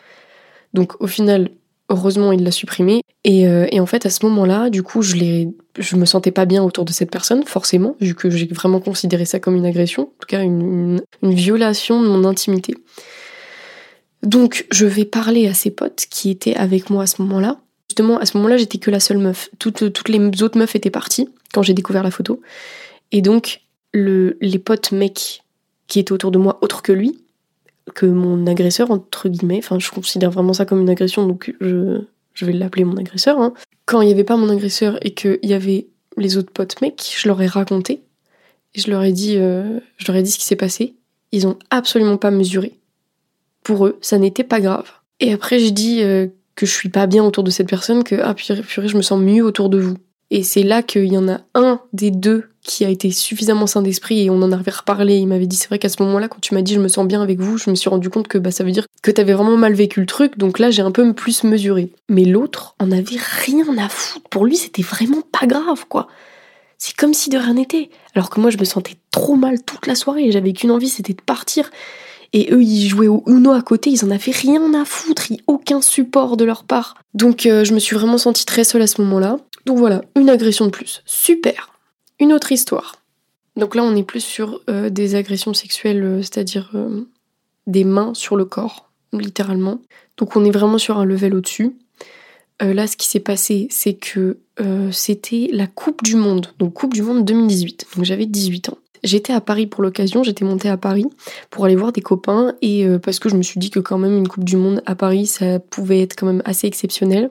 Donc 0.74 1.00
au 1.00 1.06
final, 1.06 1.50
heureusement, 1.90 2.32
il 2.32 2.42
l'a 2.42 2.50
supprimé. 2.52 3.02
Euh, 3.26 3.66
et, 3.70 3.80
en 3.80 3.86
fait, 3.86 4.06
à 4.06 4.10
ce 4.10 4.24
moment-là, 4.26 4.70
du 4.70 4.82
coup, 4.82 5.02
je, 5.02 5.46
je 5.78 5.96
me 5.96 6.06
sentais 6.06 6.30
pas 6.30 6.46
bien 6.46 6.62
autour 6.62 6.84
de 6.84 6.92
cette 6.92 7.10
personne, 7.10 7.44
forcément, 7.44 7.96
vu 8.00 8.14
que 8.14 8.30
j'ai 8.30 8.46
vraiment 8.46 8.80
considéré 8.80 9.26
ça 9.26 9.40
comme 9.40 9.56
une 9.56 9.66
agression, 9.66 10.04
en 10.04 10.20
tout 10.20 10.26
cas 10.26 10.42
une, 10.42 11.02
violation 11.22 12.00
de 12.00 12.08
mon 12.08 12.24
intimité. 12.24 12.74
Donc, 14.22 14.66
je 14.70 14.86
vais 14.86 15.04
parler 15.04 15.48
à 15.48 15.54
ses 15.54 15.70
potes 15.70 16.06
qui 16.08 16.30
étaient 16.30 16.56
avec 16.56 16.88
moi 16.88 17.02
à 17.02 17.06
ce 17.06 17.20
moment-là. 17.22 17.60
Justement, 17.90 18.18
à 18.18 18.26
ce 18.26 18.36
moment-là, 18.36 18.56
j'étais 18.56 18.78
que 18.78 18.90
la 18.90 19.00
seule 19.00 19.18
meuf. 19.18 19.50
Toutes, 19.58 19.92
toutes 19.92 20.08
les 20.08 20.42
autres 20.42 20.58
meufs 20.58 20.76
étaient 20.76 20.90
parties 20.90 21.28
quand 21.52 21.62
j'ai 21.62 21.74
découvert 21.74 22.02
la 22.02 22.10
photo. 22.10 22.40
Et 23.12 23.22
donc, 23.22 23.62
le, 23.92 24.38
les 24.40 24.58
potes 24.58 24.92
mecs 24.92 25.42
qui 25.88 25.98
étaient 25.98 26.12
autour 26.12 26.30
de 26.30 26.38
moi, 26.38 26.58
autres 26.62 26.82
que 26.82 26.92
lui, 26.92 27.18
que 27.94 28.06
mon 28.06 28.46
agresseur, 28.46 28.90
entre 28.90 29.28
guillemets, 29.28 29.58
enfin, 29.58 29.78
je 29.78 29.90
considère 29.90 30.30
vraiment 30.30 30.52
ça 30.52 30.64
comme 30.64 30.80
une 30.80 30.90
agression, 30.90 31.26
donc 31.26 31.54
je, 31.60 32.00
je 32.34 32.44
vais 32.44 32.52
l'appeler 32.52 32.84
mon 32.84 32.96
agresseur. 32.96 33.40
Hein. 33.40 33.52
Quand 33.86 34.00
il 34.00 34.06
n'y 34.06 34.12
avait 34.12 34.24
pas 34.24 34.36
mon 34.36 34.48
agresseur 34.48 34.98
et 35.04 35.12
qu'il 35.12 35.38
y 35.42 35.54
avait 35.54 35.88
les 36.16 36.36
autres 36.36 36.52
potes 36.52 36.80
mecs, 36.80 37.14
je 37.16 37.28
leur 37.28 37.40
ai 37.42 37.46
raconté. 37.46 38.02
Et 38.74 38.80
je 38.80 38.90
leur 38.90 39.02
ai 39.02 39.12
dit, 39.12 39.36
euh, 39.36 39.80
je 39.96 40.06
leur 40.06 40.16
ai 40.16 40.22
dit 40.22 40.30
ce 40.30 40.38
qui 40.38 40.44
s'est 40.44 40.56
passé. 40.56 40.94
Ils 41.32 41.46
ont 41.46 41.58
absolument 41.70 42.16
pas 42.16 42.30
mesuré. 42.30 42.78
Pour 43.62 43.86
eux, 43.86 43.98
ça 44.00 44.18
n'était 44.18 44.44
pas 44.44 44.60
grave. 44.60 44.90
Et 45.18 45.32
après, 45.32 45.58
je 45.58 45.70
dis 45.70 46.02
euh, 46.02 46.28
que 46.54 46.66
je 46.66 46.72
suis 46.72 46.88
pas 46.88 47.06
bien 47.06 47.24
autour 47.24 47.44
de 47.44 47.50
cette 47.50 47.68
personne, 47.68 48.04
que 48.04 48.16
ah 48.22 48.34
purée, 48.34 48.62
purée, 48.62 48.88
je 48.88 48.96
me 48.96 49.02
sens 49.02 49.20
mieux 49.20 49.44
autour 49.44 49.68
de 49.68 49.78
vous. 49.78 49.96
Et 50.30 50.42
c'est 50.42 50.62
là 50.62 50.82
qu'il 50.82 51.12
y 51.12 51.18
en 51.18 51.28
a 51.28 51.40
un 51.54 51.80
des 51.92 52.10
deux 52.10 52.50
qui 52.62 52.84
a 52.84 52.88
été 52.88 53.10
suffisamment 53.10 53.66
sain 53.66 53.82
d'esprit 53.82 54.20
et 54.20 54.30
on 54.30 54.42
en 54.42 54.52
avait 54.52 54.70
reparlé. 54.70 55.16
Il 55.16 55.26
m'avait 55.26 55.46
dit 55.46 55.56
c'est 55.56 55.68
vrai 55.68 55.78
qu'à 55.78 55.88
ce 55.88 56.02
moment-là, 56.02 56.28
quand 56.28 56.40
tu 56.40 56.54
m'as 56.54 56.62
dit 56.62 56.74
je 56.74 56.80
me 56.80 56.88
sens 56.88 57.06
bien 57.06 57.22
avec 57.22 57.40
vous, 57.40 57.58
je 57.58 57.70
me 57.70 57.74
suis 57.74 57.88
rendu 57.88 58.10
compte 58.10 58.28
que 58.28 58.38
bah, 58.38 58.50
ça 58.50 58.62
veut 58.62 58.70
dire 58.70 58.86
que 59.02 59.10
t'avais 59.10 59.32
vraiment 59.32 59.56
mal 59.56 59.72
vécu 59.72 60.00
le 60.00 60.06
truc. 60.06 60.38
Donc 60.38 60.58
là, 60.58 60.70
j'ai 60.70 60.82
un 60.82 60.92
peu 60.92 61.12
plus 61.14 61.42
mesuré. 61.42 61.90
Mais 62.08 62.24
l'autre 62.24 62.74
en 62.78 62.92
avait 62.92 63.16
rien 63.18 63.76
à 63.78 63.88
foutre. 63.88 64.28
Pour 64.28 64.44
lui, 64.44 64.56
c'était 64.56 64.82
vraiment 64.82 65.22
pas 65.32 65.46
grave, 65.46 65.86
quoi. 65.88 66.06
C'est 66.78 66.96
comme 66.96 67.12
si 67.12 67.28
de 67.28 67.38
rien 67.38 67.54
n'était. 67.54 67.90
Alors 68.14 68.30
que 68.30 68.40
moi, 68.40 68.50
je 68.50 68.58
me 68.58 68.64
sentais 68.64 68.96
trop 69.10 69.36
mal 69.36 69.62
toute 69.62 69.86
la 69.86 69.94
soirée 69.94 70.26
et 70.26 70.32
j'avais 70.32 70.52
qu'une 70.52 70.70
envie, 70.70 70.88
c'était 70.88 71.12
de 71.12 71.22
partir. 71.22 71.70
Et 72.32 72.52
eux, 72.52 72.62
ils 72.62 72.88
jouaient 72.88 73.08
au 73.08 73.24
Uno 73.26 73.50
à 73.52 73.62
côté, 73.62 73.90
ils 73.90 74.04
en 74.04 74.10
avaient 74.10 74.32
rien 74.32 74.72
à 74.74 74.84
foutre, 74.84 75.32
aucun 75.46 75.80
support 75.80 76.36
de 76.36 76.44
leur 76.44 76.64
part. 76.64 76.96
Donc 77.14 77.46
euh, 77.46 77.64
je 77.64 77.74
me 77.74 77.80
suis 77.80 77.96
vraiment 77.96 78.18
sentie 78.18 78.46
très 78.46 78.64
seule 78.64 78.82
à 78.82 78.86
ce 78.86 79.00
moment-là. 79.02 79.38
Donc 79.66 79.78
voilà, 79.78 80.02
une 80.16 80.30
agression 80.30 80.66
de 80.66 80.70
plus. 80.70 81.02
Super. 81.06 81.72
Une 82.20 82.32
autre 82.32 82.52
histoire. 82.52 82.96
Donc 83.56 83.74
là, 83.74 83.82
on 83.82 83.96
est 83.96 84.04
plus 84.04 84.22
sur 84.22 84.60
euh, 84.70 84.90
des 84.90 85.16
agressions 85.16 85.54
sexuelles, 85.54 86.02
euh, 86.02 86.22
c'est-à-dire 86.22 86.70
des 87.66 87.84
mains 87.84 88.14
sur 88.14 88.36
le 88.36 88.44
corps, 88.44 88.90
littéralement. 89.12 89.80
Donc 90.16 90.36
on 90.36 90.44
est 90.44 90.50
vraiment 90.50 90.78
sur 90.78 90.98
un 90.98 91.04
level 91.04 91.34
au-dessus. 91.34 91.72
là, 92.60 92.86
ce 92.86 92.96
qui 92.96 93.08
s'est 93.08 93.20
passé, 93.20 93.66
c'est 93.70 93.94
que 93.94 94.38
c'était 94.92 95.48
la 95.52 95.66
Coupe 95.66 96.02
du 96.02 96.14
Monde, 96.14 96.48
donc 96.58 96.74
Coupe 96.74 96.92
du 96.92 97.02
Monde 97.02 97.24
2018. 97.24 97.86
Donc 97.96 98.04
j'avais 98.04 98.26
18 98.26 98.68
ans. 98.68 98.78
J'étais 99.02 99.32
à 99.32 99.40
Paris 99.40 99.66
pour 99.66 99.82
l'occasion, 99.82 100.22
j'étais 100.22 100.44
montée 100.44 100.68
à 100.68 100.76
Paris 100.76 101.06
pour 101.50 101.64
aller 101.64 101.76
voir 101.76 101.92
des 101.92 102.02
copains 102.02 102.54
et 102.62 102.86
parce 103.02 103.18
que 103.18 103.28
je 103.28 103.36
me 103.36 103.42
suis 103.42 103.58
dit 103.58 103.70
que 103.70 103.80
quand 103.80 103.98
même 103.98 104.16
une 104.16 104.28
Coupe 104.28 104.44
du 104.44 104.56
Monde 104.56 104.82
à 104.86 104.94
Paris, 104.94 105.26
ça 105.26 105.58
pouvait 105.58 106.02
être 106.02 106.16
quand 106.16 106.26
même 106.26 106.42
assez 106.44 106.66
exceptionnel. 106.66 107.30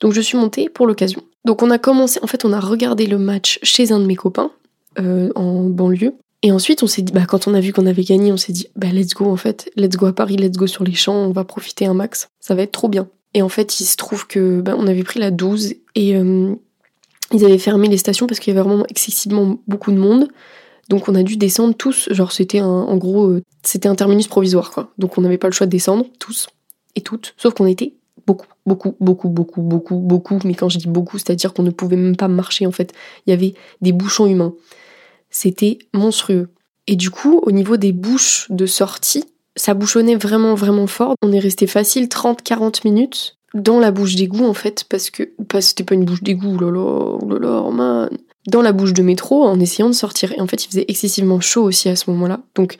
Donc 0.00 0.12
je 0.12 0.20
suis 0.20 0.38
montée 0.38 0.68
pour 0.68 0.86
l'occasion. 0.86 1.22
Donc 1.44 1.62
on 1.62 1.70
a 1.70 1.78
commencé, 1.78 2.18
en 2.22 2.26
fait 2.26 2.44
on 2.44 2.52
a 2.52 2.60
regardé 2.60 3.06
le 3.06 3.18
match 3.18 3.58
chez 3.62 3.92
un 3.92 4.00
de 4.00 4.06
mes 4.06 4.16
copains 4.16 4.50
euh, 4.98 5.30
en 5.34 5.64
banlieue. 5.64 6.14
Et 6.42 6.52
ensuite 6.52 6.82
on 6.82 6.86
s'est 6.86 7.02
dit, 7.02 7.12
bah, 7.12 7.24
quand 7.26 7.48
on 7.48 7.54
a 7.54 7.60
vu 7.60 7.72
qu'on 7.72 7.86
avait 7.86 8.04
gagné, 8.04 8.32
on 8.32 8.36
s'est 8.36 8.52
dit, 8.52 8.68
bah 8.76 8.88
let's 8.92 9.14
go 9.14 9.26
en 9.26 9.36
fait, 9.36 9.70
let's 9.76 9.96
go 9.96 10.06
à 10.06 10.12
Paris, 10.12 10.36
let's 10.36 10.56
go 10.56 10.66
sur 10.66 10.84
les 10.84 10.94
champs, 10.94 11.14
on 11.14 11.32
va 11.32 11.44
profiter 11.44 11.86
un 11.86 11.94
max, 11.94 12.28
ça 12.40 12.54
va 12.54 12.62
être 12.62 12.72
trop 12.72 12.88
bien. 12.88 13.08
Et 13.34 13.42
en 13.42 13.48
fait 13.48 13.80
il 13.80 13.84
se 13.84 13.96
trouve 13.96 14.26
que 14.26 14.60
bah, 14.60 14.74
on 14.76 14.86
avait 14.86 15.02
pris 15.02 15.20
la 15.20 15.30
12 15.30 15.74
et 15.94 16.16
euh, 16.16 16.54
ils 17.32 17.44
avaient 17.44 17.58
fermé 17.58 17.88
les 17.88 17.96
stations 17.96 18.26
parce 18.26 18.40
qu'il 18.40 18.54
y 18.54 18.56
avait 18.56 18.68
vraiment 18.68 18.86
excessivement 18.88 19.58
beaucoup 19.66 19.92
de 19.92 19.98
monde. 19.98 20.28
Donc 20.88 21.08
on 21.08 21.14
a 21.14 21.22
dû 21.22 21.36
descendre 21.36 21.74
tous, 21.74 22.08
genre 22.12 22.32
c'était 22.32 22.60
en 22.60 22.96
gros, 22.96 23.26
euh, 23.26 23.42
c'était 23.62 23.88
un 23.88 23.94
terminus 23.94 24.28
provisoire 24.28 24.70
quoi. 24.70 24.92
Donc 24.98 25.18
on 25.18 25.20
n'avait 25.20 25.38
pas 25.38 25.48
le 25.48 25.52
choix 25.52 25.66
de 25.66 25.72
descendre, 25.72 26.06
tous 26.18 26.48
et 26.94 27.00
toutes, 27.00 27.34
sauf 27.36 27.54
qu'on 27.54 27.66
était 27.66 27.94
beaucoup, 28.26 28.46
beaucoup, 28.66 28.96
beaucoup, 29.00 29.28
beaucoup, 29.28 29.62
beaucoup, 29.62 29.96
beaucoup. 29.96 30.38
Mais 30.44 30.54
quand 30.54 30.68
je 30.68 30.78
dis 30.78 30.88
beaucoup, 30.88 31.18
c'est-à-dire 31.18 31.54
qu'on 31.54 31.62
ne 31.62 31.70
pouvait 31.70 31.96
même 31.96 32.16
pas 32.16 32.28
marcher 32.28 32.66
en 32.66 32.72
fait. 32.72 32.92
Il 33.26 33.30
y 33.30 33.32
avait 33.32 33.54
des 33.80 33.92
bouchons 33.92 34.26
humains. 34.26 34.54
C'était 35.30 35.78
monstrueux. 35.92 36.48
Et 36.86 36.96
du 36.96 37.10
coup, 37.10 37.40
au 37.44 37.50
niveau 37.50 37.76
des 37.76 37.92
bouches 37.92 38.46
de 38.50 38.66
sortie, 38.66 39.24
ça 39.56 39.74
bouchonnait 39.74 40.16
vraiment, 40.16 40.54
vraiment 40.54 40.86
fort. 40.86 41.14
On 41.22 41.32
est 41.32 41.38
resté 41.38 41.66
facile 41.66 42.06
30-40 42.06 42.82
minutes 42.84 43.36
dans 43.54 43.80
la 43.80 43.90
bouche 43.90 44.14
d'égout 44.14 44.44
en 44.44 44.54
fait, 44.54 44.84
parce 44.88 45.10
que 45.10 45.30
c'était 45.60 45.84
pas 45.84 45.94
une 45.94 46.04
bouche 46.04 46.22
d'égout, 46.22 46.58
là, 46.58 46.70
là 46.70 47.70
man. 47.70 48.10
Dans 48.46 48.62
la 48.62 48.72
bouche 48.72 48.92
de 48.92 49.02
métro 49.02 49.44
en 49.44 49.58
essayant 49.58 49.88
de 49.88 49.94
sortir. 49.94 50.32
Et 50.32 50.40
en 50.40 50.46
fait, 50.46 50.64
il 50.64 50.68
faisait 50.68 50.84
excessivement 50.88 51.40
chaud 51.40 51.64
aussi 51.64 51.88
à 51.88 51.96
ce 51.96 52.10
moment-là. 52.10 52.40
Donc, 52.54 52.78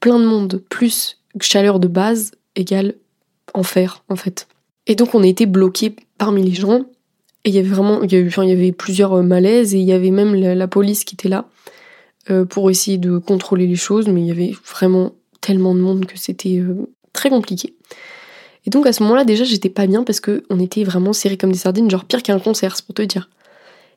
plein 0.00 0.18
de 0.18 0.24
monde 0.24 0.62
plus 0.68 1.18
chaleur 1.40 1.80
de 1.80 1.88
base 1.88 2.32
égale 2.54 2.94
enfer 3.54 4.04
en 4.08 4.16
fait. 4.16 4.48
Et 4.86 4.94
donc 4.94 5.14
on 5.14 5.22
a 5.22 5.26
été 5.26 5.46
bloqués 5.46 5.94
parmi 6.18 6.42
les 6.42 6.54
gens. 6.54 6.82
Et 7.44 7.50
il 7.50 7.54
y 7.54 7.58
avait 7.58 7.68
vraiment, 7.68 8.02
il 8.02 8.12
y 8.12 8.16
avait, 8.16 8.28
il 8.28 8.48
y 8.48 8.52
avait 8.52 8.72
plusieurs 8.72 9.12
euh, 9.14 9.22
malaises 9.22 9.74
et 9.74 9.78
il 9.78 9.84
y 9.84 9.92
avait 9.92 10.10
même 10.10 10.34
la, 10.34 10.68
police 10.68 11.04
qui 11.04 11.14
était 11.14 11.28
là 11.28 11.48
euh, 12.30 12.44
pour 12.44 12.70
essayer 12.70 12.98
de 12.98 13.18
contrôler 13.18 13.68
les 13.68 13.76
choses, 13.76 14.08
mais 14.08 14.20
il 14.20 14.26
y 14.26 14.32
avait 14.32 14.52
vraiment 14.64 15.12
tellement 15.40 15.74
de 15.74 15.80
monde 15.80 16.06
que 16.06 16.18
c'était 16.18 16.58
euh, 16.58 16.90
très 17.12 17.30
compliqué. 17.30 17.74
Et 18.66 18.70
donc 18.70 18.84
à 18.86 18.92
ce 18.92 19.02
moment-là 19.04 19.24
déjà 19.24 19.44
j'étais 19.44 19.68
pas 19.68 19.86
bien 19.86 20.02
parce 20.02 20.18
que 20.18 20.42
on 20.50 20.58
était 20.58 20.82
vraiment 20.82 21.12
serrés 21.12 21.36
comme 21.36 21.52
des 21.52 21.58
sardines, 21.58 21.88
genre 21.88 22.04
pire 22.04 22.22
qu'un 22.22 22.40
concert, 22.40 22.76
c'est 22.76 22.84
pour 22.84 22.96
te 22.96 23.02
dire. 23.02 23.30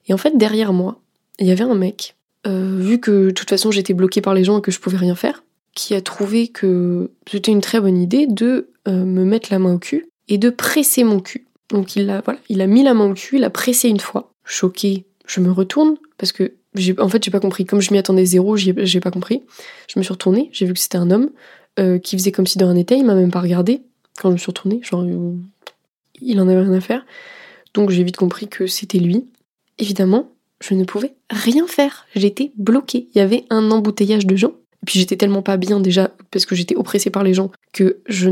Et 0.08 0.14
en 0.14 0.18
fait 0.18 0.38
derrière 0.38 0.74
moi, 0.74 1.00
il 1.40 1.48
y 1.48 1.52
avait 1.52 1.64
un 1.64 1.76
mec, 1.76 2.16
vu 2.46 3.00
que 3.00 3.28
de 3.28 3.32
toute 3.32 3.50
façon 3.50 3.72
j'étais 3.72 3.94
bloquée 3.94 4.22
par 4.22 4.34
les 4.34 4.44
gens 4.44 4.60
et 4.60 4.62
que 4.62 4.72
je 4.72 4.80
pouvais 4.80 4.98
rien 4.98 5.16
faire, 5.16 5.44
qui 5.76 5.96
a 5.96 6.02
trouvé 6.02 6.48
que 6.48 7.12
c'était 7.30 7.52
une 7.52 7.62
très 7.62 7.80
bonne 7.80 7.98
idée 7.98 8.28
de 8.28 8.70
me 8.88 9.24
mettre 9.24 9.50
la 9.52 9.60
main 9.60 9.76
au 9.76 9.80
cul 9.80 10.10
et 10.28 10.38
de 10.38 10.50
presser 10.50 11.04
mon 11.04 11.20
cul. 11.20 11.46
Donc 11.70 11.96
il 11.96 12.10
a, 12.10 12.22
voilà, 12.22 12.40
il 12.50 12.62
a 12.62 12.68
mis 12.68 12.84
la 12.84 12.94
main 12.94 13.12
au 13.12 13.14
cul, 13.14 13.38
il 13.38 13.44
a 13.44 13.50
pressé 13.50 13.90
une 13.90 14.00
fois. 14.00 14.32
Choqué, 14.44 15.06
je 15.28 15.40
me 15.40 15.52
retourne 15.52 15.98
parce 16.18 16.32
que 16.32 16.56
j'ai, 16.74 17.00
en 17.00 17.10
fait 17.10 17.24
j'ai 17.24 17.32
pas 17.32 17.40
compris. 17.40 17.66
Comme 17.66 17.82
je 17.82 17.92
m'y 17.92 18.00
attendais 18.00 18.26
zéro, 18.26 18.58
j'ai 18.58 18.74
pas 19.00 19.12
compris. 19.12 19.44
Je 19.88 20.00
me 20.00 20.04
suis 20.04 20.12
retournée, 20.12 20.50
j'ai 20.52 20.66
vu 20.66 20.74
que 20.74 20.80
c'était 20.80 20.98
un 20.98 21.12
homme 21.12 21.30
euh, 21.80 22.00
qui 22.00 22.18
faisait 22.18 22.32
comme 22.32 22.48
si 22.48 22.58
de 22.58 22.66
rien 22.66 22.74
n'était. 22.74 22.98
Il 22.98 23.06
m'a 23.06 23.16
même 23.16 23.32
pas 23.32 23.42
regardé 23.42 23.82
quand 24.20 24.30
je 24.30 24.34
me 24.34 24.38
suis 24.38 24.48
retournée. 24.48 24.82
Genre, 24.84 25.04
euh, 25.04 25.36
il 26.22 26.40
en 26.42 26.48
avait 26.48 26.62
rien 26.62 26.74
à 26.74 26.82
faire. 26.82 27.06
Donc 27.74 27.92
j'ai 27.92 28.04
vite 28.04 28.18
compris 28.18 28.48
que 28.48 28.66
c'était 28.66 29.00
lui. 29.00 29.26
Évidemment, 29.80 30.32
je 30.62 30.76
ne 30.76 30.84
pouvais 30.84 31.16
rien 31.30 31.66
faire. 31.68 32.06
J'étais 32.16 32.52
bloquée. 32.58 33.08
Il 33.14 33.18
y 33.18 33.22
avait 33.22 33.46
un 33.50 33.72
embouteillage 33.72 34.26
de 34.26 34.36
gens. 34.36 34.54
Et 34.84 34.86
puis 34.86 35.00
j'étais 35.00 35.18
tellement 35.18 35.42
pas 35.42 35.58
bien 35.58 35.80
déjà 35.80 36.12
parce 36.32 36.46
que 36.46 36.56
j'étais 36.56 36.76
oppressée 36.76 37.10
par 37.10 37.24
les 37.24 37.34
gens 37.34 37.52
que 37.74 38.00
je 38.08 38.30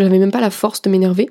n'avais 0.00 0.18
même 0.18 0.30
pas 0.30 0.40
la 0.40 0.50
force 0.50 0.82
de 0.82 0.90
m'énerver. 0.90 1.30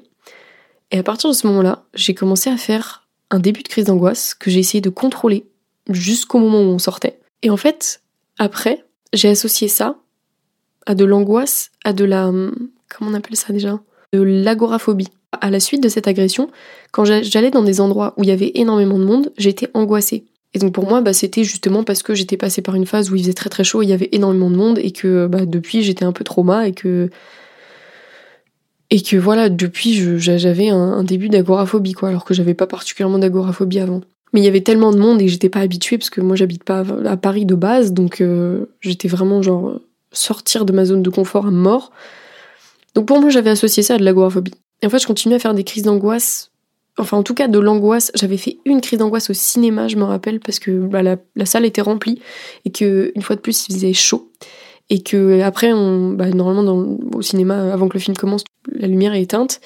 Et 0.91 0.98
à 0.98 1.03
partir 1.03 1.29
de 1.29 1.36
ce 1.36 1.48
moment-là, 1.48 1.86
j'ai 1.93 2.13
commencé 2.13 2.50
à 2.50 2.58
faire 2.58 3.08
un 3.29 3.39
début 3.39 3.63
de 3.63 3.67
crise 3.70 3.86
d'angoisse 3.86 4.34
que 4.34 4.50
j'ai 4.50 4.60
essayé 4.60 4.81
de 4.81 4.89
contrôler 4.89 5.46
jusqu'au 5.89 6.39
moment 6.39 6.60
où 6.62 6.74
on 6.74 6.79
sortait. 6.79 7.20
Et 7.43 7.50
en 7.50 7.58
fait, 7.58 8.01
après, 8.39 8.86
j'ai 9.13 9.29
associé 9.29 9.67
ça 9.67 9.98
à 10.86 10.96
de 10.96 11.05
l'angoisse, 11.05 11.72
à 11.84 11.93
de 11.93 12.03
la... 12.03 12.31
Comment 12.89 13.12
on 13.12 13.13
appelle 13.13 13.38
ça 13.38 13.53
déjà? 13.53 13.79
De 14.12 14.22
l'agoraphobie. 14.22 15.08
À 15.40 15.50
la 15.50 15.60
suite 15.60 15.82
de 15.82 15.90
cette 15.90 16.08
agression, 16.08 16.50
quand 16.92 17.06
j'allais 17.06 17.52
dans 17.52 17.64
des 17.64 17.80
endroits 17.80 18.14
où 18.18 18.24
il 18.24 18.30
y 18.30 18.34
avait 18.34 18.52
énormément 18.56 19.00
de 19.00 19.06
monde, 19.06 19.32
j'étais 19.38 19.70
angoissée. 19.74 20.26
Et 20.54 20.60
donc 20.60 20.74
pour 20.74 20.88
moi, 20.88 21.02
bah, 21.02 21.14
c'était 21.14 21.44
justement 21.44 21.84
parce 21.84 22.04
que 22.04 22.14
j'étais 22.14 22.38
passée 22.38 22.62
par 22.62 22.76
une 22.76 22.86
phase 22.86 23.10
où 23.10 23.16
il 23.16 23.22
faisait 23.22 23.34
très 23.34 23.50
très 23.50 23.64
chaud, 23.64 23.82
il 23.82 23.90
y 23.90 23.94
avait 23.94 24.10
énormément 24.12 24.50
de 24.50 24.56
monde 24.56 24.80
et 24.80 24.92
que 24.92 25.28
bah, 25.28 25.46
depuis 25.46 25.84
j'étais 25.84 26.04
un 26.04 26.12
peu 26.12 26.24
trauma 26.24 26.68
et 26.68 26.74
que 26.74 27.10
et 28.90 29.02
que 29.02 29.16
voilà 29.16 29.48
depuis 29.48 30.20
j'avais 30.20 30.68
un, 30.68 31.04
début 31.04 31.30
d'agoraphobie 31.30 31.94
quoi, 31.94 32.10
alors 32.10 32.26
que 32.26 32.34
j'avais 32.34 32.54
pas 32.54 32.68
particulièrement 32.68 33.20
d'agoraphobie 33.20 33.80
avant. 33.80 34.02
Mais 34.34 34.42
il 34.42 34.44
y 34.44 34.50
avait 34.50 34.62
tellement 34.62 34.92
de 34.92 34.98
monde 34.98 35.22
et 35.22 35.30
j'étais 35.30 35.50
pas 35.50 35.60
habituée 35.60 35.98
parce 35.98 36.10
que 36.10 36.20
moi 36.20 36.36
j'habite 36.36 36.66
pas 36.66 36.84
à 37.06 37.16
Paris 37.16 37.46
de 37.46 37.56
base, 37.56 37.94
donc 37.94 38.20
euh, 38.20 38.66
j'étais 38.82 39.08
vraiment 39.08 39.42
genre 39.42 39.80
sortir 40.12 40.66
de 40.66 40.74
ma 40.74 40.84
zone 40.84 41.02
de 41.02 41.10
confort 41.10 41.48
à 41.48 41.52
mort. 41.52 41.94
Donc 42.96 43.06
pour 43.06 43.22
moi 43.22 43.30
j'avais 43.30 43.50
associé 43.50 43.84
ça 43.84 43.96
à 43.96 43.98
de 43.98 44.04
l'agoraphobie. 44.04 44.54
Et 44.82 44.88
en 44.88 44.90
fait 44.90 45.00
je 45.00 45.08
continuais 45.08 45.36
à 45.36 45.40
faire 45.40 45.54
des 45.54 45.64
crises 45.64 45.84
d'angoisse 45.84 46.52
enfin 46.98 47.18
en 47.18 47.24
tout 47.24 47.34
cas 47.34 47.48
de 47.48 47.60
l'angoisse. 47.60 48.12
J'avais 48.16 48.38
fait 48.38 48.60
une 48.66 48.82
crise 48.82 49.00
d'angoisse 49.00 49.30
au 49.30 49.34
cinéma, 49.34 49.88
je 49.88 49.96
me 49.96 50.04
rappelle, 50.04 50.40
parce 50.40 50.60
que 50.60 50.72
bah, 50.72 51.02
la, 51.04 51.46
salle 51.46 51.66
était 51.66 51.82
remplie 51.82 52.22
et 52.66 52.72
que 52.72 53.12
une 53.16 53.22
fois 53.22 53.36
de 53.36 53.42
plus 53.42 53.68
il 53.68 53.74
faisait 53.74 53.94
chaud 53.94 54.32
et 54.90 55.02
que 55.02 55.42
après 55.42 55.74
on, 55.74 56.12
bah, 56.12 56.30
normalement 56.30 56.98
au 57.14 57.22
cinéma 57.22 57.74
avant 57.74 57.88
que 57.88 57.96
le 57.96 58.00
film 58.00 58.16
commence, 58.16 58.44
la 58.72 58.88
lumière 58.88 59.14
est 59.14 59.22
éteinte. 59.22 59.62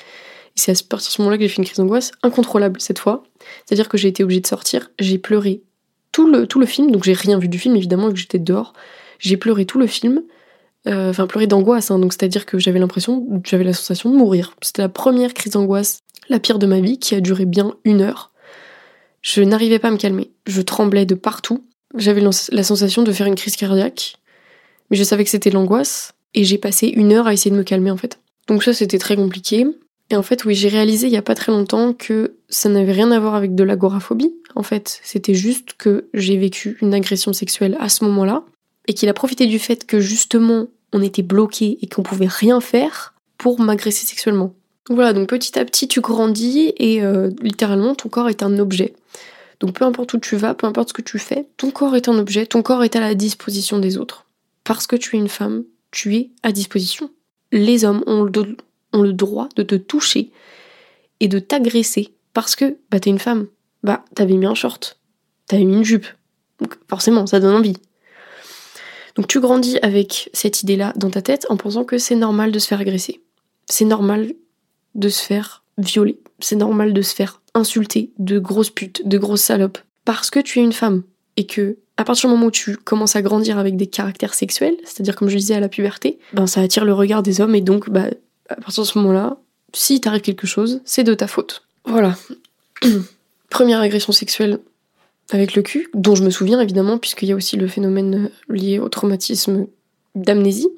Et 0.58 0.60
c'est 0.60 0.72
à 0.72 0.76
partir 0.90 1.10
de 1.10 1.14
ce 1.14 1.22
moment-là 1.22 1.38
que 1.38 1.44
j'ai 1.44 1.50
fait 1.50 1.58
une 1.58 1.66
crise 1.66 1.78
d'angoisse 1.78 2.12
incontrôlable 2.24 2.80
cette 2.80 3.00
fois. 3.00 3.24
C'est-à-dire 3.66 3.90
que 3.90 3.98
j'ai 3.98 4.08
été 4.08 4.24
obligée 4.24 4.42
de 4.42 4.48
sortir, 4.48 4.90
j'ai 5.00 5.18
pleuré 5.18 5.64
tout 6.12 6.32
le, 6.32 6.48
tout 6.48 6.60
le 6.60 6.66
film, 6.66 6.92
donc 6.92 7.04
j'ai 7.04 7.14
rien 7.14 7.38
vu 7.38 7.50
du 7.50 7.60
film 7.60 7.76
évidemment 7.76 8.10
que 8.10 8.16
j'étais 8.16 8.40
dehors. 8.40 8.74
J'ai 9.20 9.38
pleuré 9.38 9.66
tout 9.66 9.80
le 9.80 9.88
film, 9.88 10.24
euh, 10.88 11.10
enfin 11.10 11.28
pleuré 11.28 11.48
d'angoisse, 11.48 11.92
hein, 11.92 12.00
donc 12.00 12.14
c'est-à-dire 12.14 12.46
que 12.46 12.60
j'avais 12.60 12.80
l'impression, 12.80 13.26
j'avais 13.44 13.64
la 13.64 13.74
sensation 13.74 14.12
de 14.12 14.16
mourir. 14.16 14.56
C'était 14.62 14.82
la 14.82 14.90
première 14.90 15.34
crise 15.34 15.54
d'angoisse 15.54 16.00
la 16.30 16.40
pire 16.40 16.60
de 16.60 16.66
ma 16.66 16.80
vie, 16.80 16.98
qui 16.98 17.16
a 17.16 17.22
duré 17.22 17.46
bien 17.46 17.76
une 17.84 18.02
heure. 18.02 18.32
Je 19.22 19.42
n'arrivais 19.42 19.80
pas 19.80 19.90
à 19.90 19.92
me 19.92 19.98
calmer. 19.98 20.32
Je 20.46 20.62
tremblais 20.62 21.06
de 21.06 21.16
partout. 21.16 21.66
J'avais 21.96 22.22
la 22.22 22.64
sensation 22.64 23.04
de 23.04 23.12
faire 23.12 23.28
une 23.28 23.36
crise 23.36 23.56
cardiaque. 23.56 24.18
Mais 24.90 24.98
je 24.98 25.04
savais 25.04 25.24
que 25.24 25.30
c'était 25.30 25.50
l'angoisse. 25.50 26.14
Et 26.34 26.44
j'ai 26.44 26.58
passé 26.58 26.88
une 26.88 27.14
heure 27.14 27.28
à 27.28 27.34
essayer 27.34 27.52
de 27.52 27.56
me 27.56 27.64
calmer, 27.64 27.92
en 27.92 27.98
fait. 27.98 28.20
Donc 28.48 28.64
ça, 28.64 28.74
c'était 28.74 29.00
très 29.00 29.16
compliqué. 29.16 29.66
Et 30.12 30.16
en 30.16 30.22
fait, 30.22 30.46
oui, 30.46 30.54
j'ai 30.54 30.68
réalisé 30.68 31.08
il 31.08 31.14
y 31.14 31.18
a 31.18 31.24
pas 31.24 31.34
très 31.34 31.52
longtemps 31.52 31.94
que 31.94 32.36
ça 32.50 32.70
n'avait 32.70 32.92
rien 32.92 33.12
à 33.12 33.20
voir 33.20 33.34
avec 33.34 33.56
de 33.56 33.64
l'agoraphobie. 33.64 34.36
En 34.54 34.62
fait, 34.62 35.00
c'était 35.04 35.34
juste 35.34 35.74
que 35.78 36.10
j'ai 36.14 36.38
vécu 36.38 36.78
une 36.82 36.94
agression 36.94 37.34
sexuelle 37.34 37.76
à 37.80 37.90
ce 37.90 38.04
moment-là. 38.04 38.44
Et 38.88 38.94
qu'il 38.94 39.10
a 39.10 39.14
profité 39.14 39.48
du 39.48 39.60
fait 39.60 39.86
que 39.86 40.00
justement, 40.00 40.68
on 40.94 41.02
était 41.02 41.24
bloqué 41.24 41.78
et 41.82 41.88
qu'on 41.88 42.04
pouvait 42.04 42.28
rien 42.28 42.62
faire 42.62 43.14
pour 43.38 43.60
m'agresser 43.60 44.06
sexuellement. 44.06 44.54
Voilà, 44.90 45.14
donc 45.14 45.30
petit 45.30 45.58
à 45.58 45.66
petit 45.66 45.88
tu 45.88 46.00
grandis 46.00 46.74
et 46.78 47.04
euh, 47.04 47.32
littéralement 47.42 47.96
ton 47.96 48.08
corps 48.10 48.30
est 48.30 48.44
un 48.44 48.60
objet. 48.60 48.94
Donc 49.60 49.74
peu 49.74 49.86
importe 49.86 50.14
où 50.14 50.20
tu 50.20 50.36
vas, 50.36 50.54
peu 50.54 50.68
importe 50.68 50.90
ce 50.90 50.94
que 50.94 51.02
tu 51.02 51.18
fais, 51.18 51.48
ton 51.58 51.72
corps 51.72 51.96
est 51.96 52.08
un 52.08 52.18
objet, 52.18 52.46
ton 52.46 52.62
corps 52.62 52.84
est 52.84 52.96
à 52.96 53.00
la 53.00 53.16
disposition 53.16 53.80
des 53.80 53.98
autres. 53.98 54.26
Parce 54.64 54.86
que 54.86 54.96
tu 54.96 55.16
es 55.16 55.20
une 55.20 55.30
femme, 55.30 55.64
tu 55.92 56.16
es 56.16 56.32
à 56.44 56.52
disposition. 56.52 57.10
Les 57.52 57.86
hommes 57.86 58.04
ont 58.06 58.24
le, 58.24 59.14
droit 59.14 59.50
de 59.56 59.64
te 59.64 59.76
toucher 59.76 60.32
et 61.20 61.28
de 61.28 61.40
t'agresser 61.40 62.14
parce 62.34 62.56
que 62.56 62.78
bah 62.92 63.00
t'es 63.00 63.10
une 63.10 63.20
femme. 63.20 63.48
Bah 63.84 64.04
t'avais 64.14 64.36
mis 64.36 64.46
un 64.46 64.56
short, 64.56 65.00
t'avais 65.48 65.64
mis 65.64 65.78
une 65.78 65.84
jupe. 65.84 66.08
Donc 66.60 66.76
forcément, 66.90 67.26
ça 67.26 67.40
donne 67.40 67.56
envie. 67.56 67.78
Donc 69.16 69.28
tu 69.28 69.40
grandis 69.40 69.78
avec 69.82 70.30
cette 70.34 70.64
idée-là 70.64 70.94
dans 70.96 71.10
ta 71.10 71.22
tête 71.22 71.46
en 71.50 71.58
pensant 71.58 71.84
que 71.84 71.98
c'est 71.98 72.16
normal 72.16 72.52
de 72.52 72.60
se 72.60 72.68
faire 72.68 72.82
agresser. 72.82 73.22
C'est 73.68 73.86
normal 73.86 74.34
de 74.94 75.10
se 75.10 75.22
faire 75.22 75.64
violer. 75.78 76.20
C'est 76.40 76.56
normal 76.56 76.94
de 76.94 77.02
se 77.02 77.16
faire 77.16 77.42
insulter 77.54 78.12
de 78.20 78.40
grosses 78.40 78.70
putes, 78.70 79.08
de 79.08 79.18
grosses 79.18 79.42
salopes. 79.42 79.78
Parce 80.04 80.30
que 80.30 80.40
tu 80.40 80.60
es 80.60 80.64
une 80.64 80.74
femme. 80.74 81.04
Et 81.38 81.48
que, 81.48 81.78
à 81.98 82.04
partir 82.04 82.30
du 82.30 82.36
moment 82.36 82.48
où 82.48 82.52
tu 82.52 82.78
commences 82.78 83.16
à 83.16 83.22
grandir 83.22 83.58
avec 83.58 83.76
des 83.78 83.88
caractères 83.88 84.34
sexuels, 84.34 84.78
c'est-à-dire 84.84 85.16
comme 85.16 85.30
je 85.30 85.38
disais 85.38 85.56
à 85.56 85.60
la 85.60 85.70
puberté, 85.70 86.20
ben 86.34 86.48
ça 86.48 86.62
attire 86.62 86.86
le 86.86 86.94
regard 86.94 87.24
des 87.24 87.42
hommes 87.42 87.56
et 87.56 87.62
donc, 87.62 87.90
bah, 87.90 88.08
à 88.50 88.56
partir 88.56 88.84
de 88.84 88.88
ce 88.88 88.98
moment-là, 89.00 89.38
si 89.74 90.00
t'arrive 90.00 90.22
quelque 90.22 90.48
chose, 90.48 90.82
c'est 90.86 91.04
de 91.04 91.14
ta 91.14 91.28
faute. 91.28 91.64
Voilà. 91.86 92.16
Première 93.50 93.80
agression 93.80 94.14
sexuelle 94.14 94.60
avec 95.32 95.56
le 95.56 95.62
cul, 95.62 95.90
dont 95.94 96.16
je 96.16 96.24
me 96.24 96.30
souviens 96.30 96.60
évidemment, 96.60 96.98
puisqu'il 96.98 97.30
y 97.30 97.32
a 97.32 97.36
aussi 97.36 97.58
le 97.58 97.68
phénomène 97.68 98.30
lié 98.50 98.80
au 98.80 98.90
traumatisme 98.90 99.68
d'amnésie. 100.14 100.70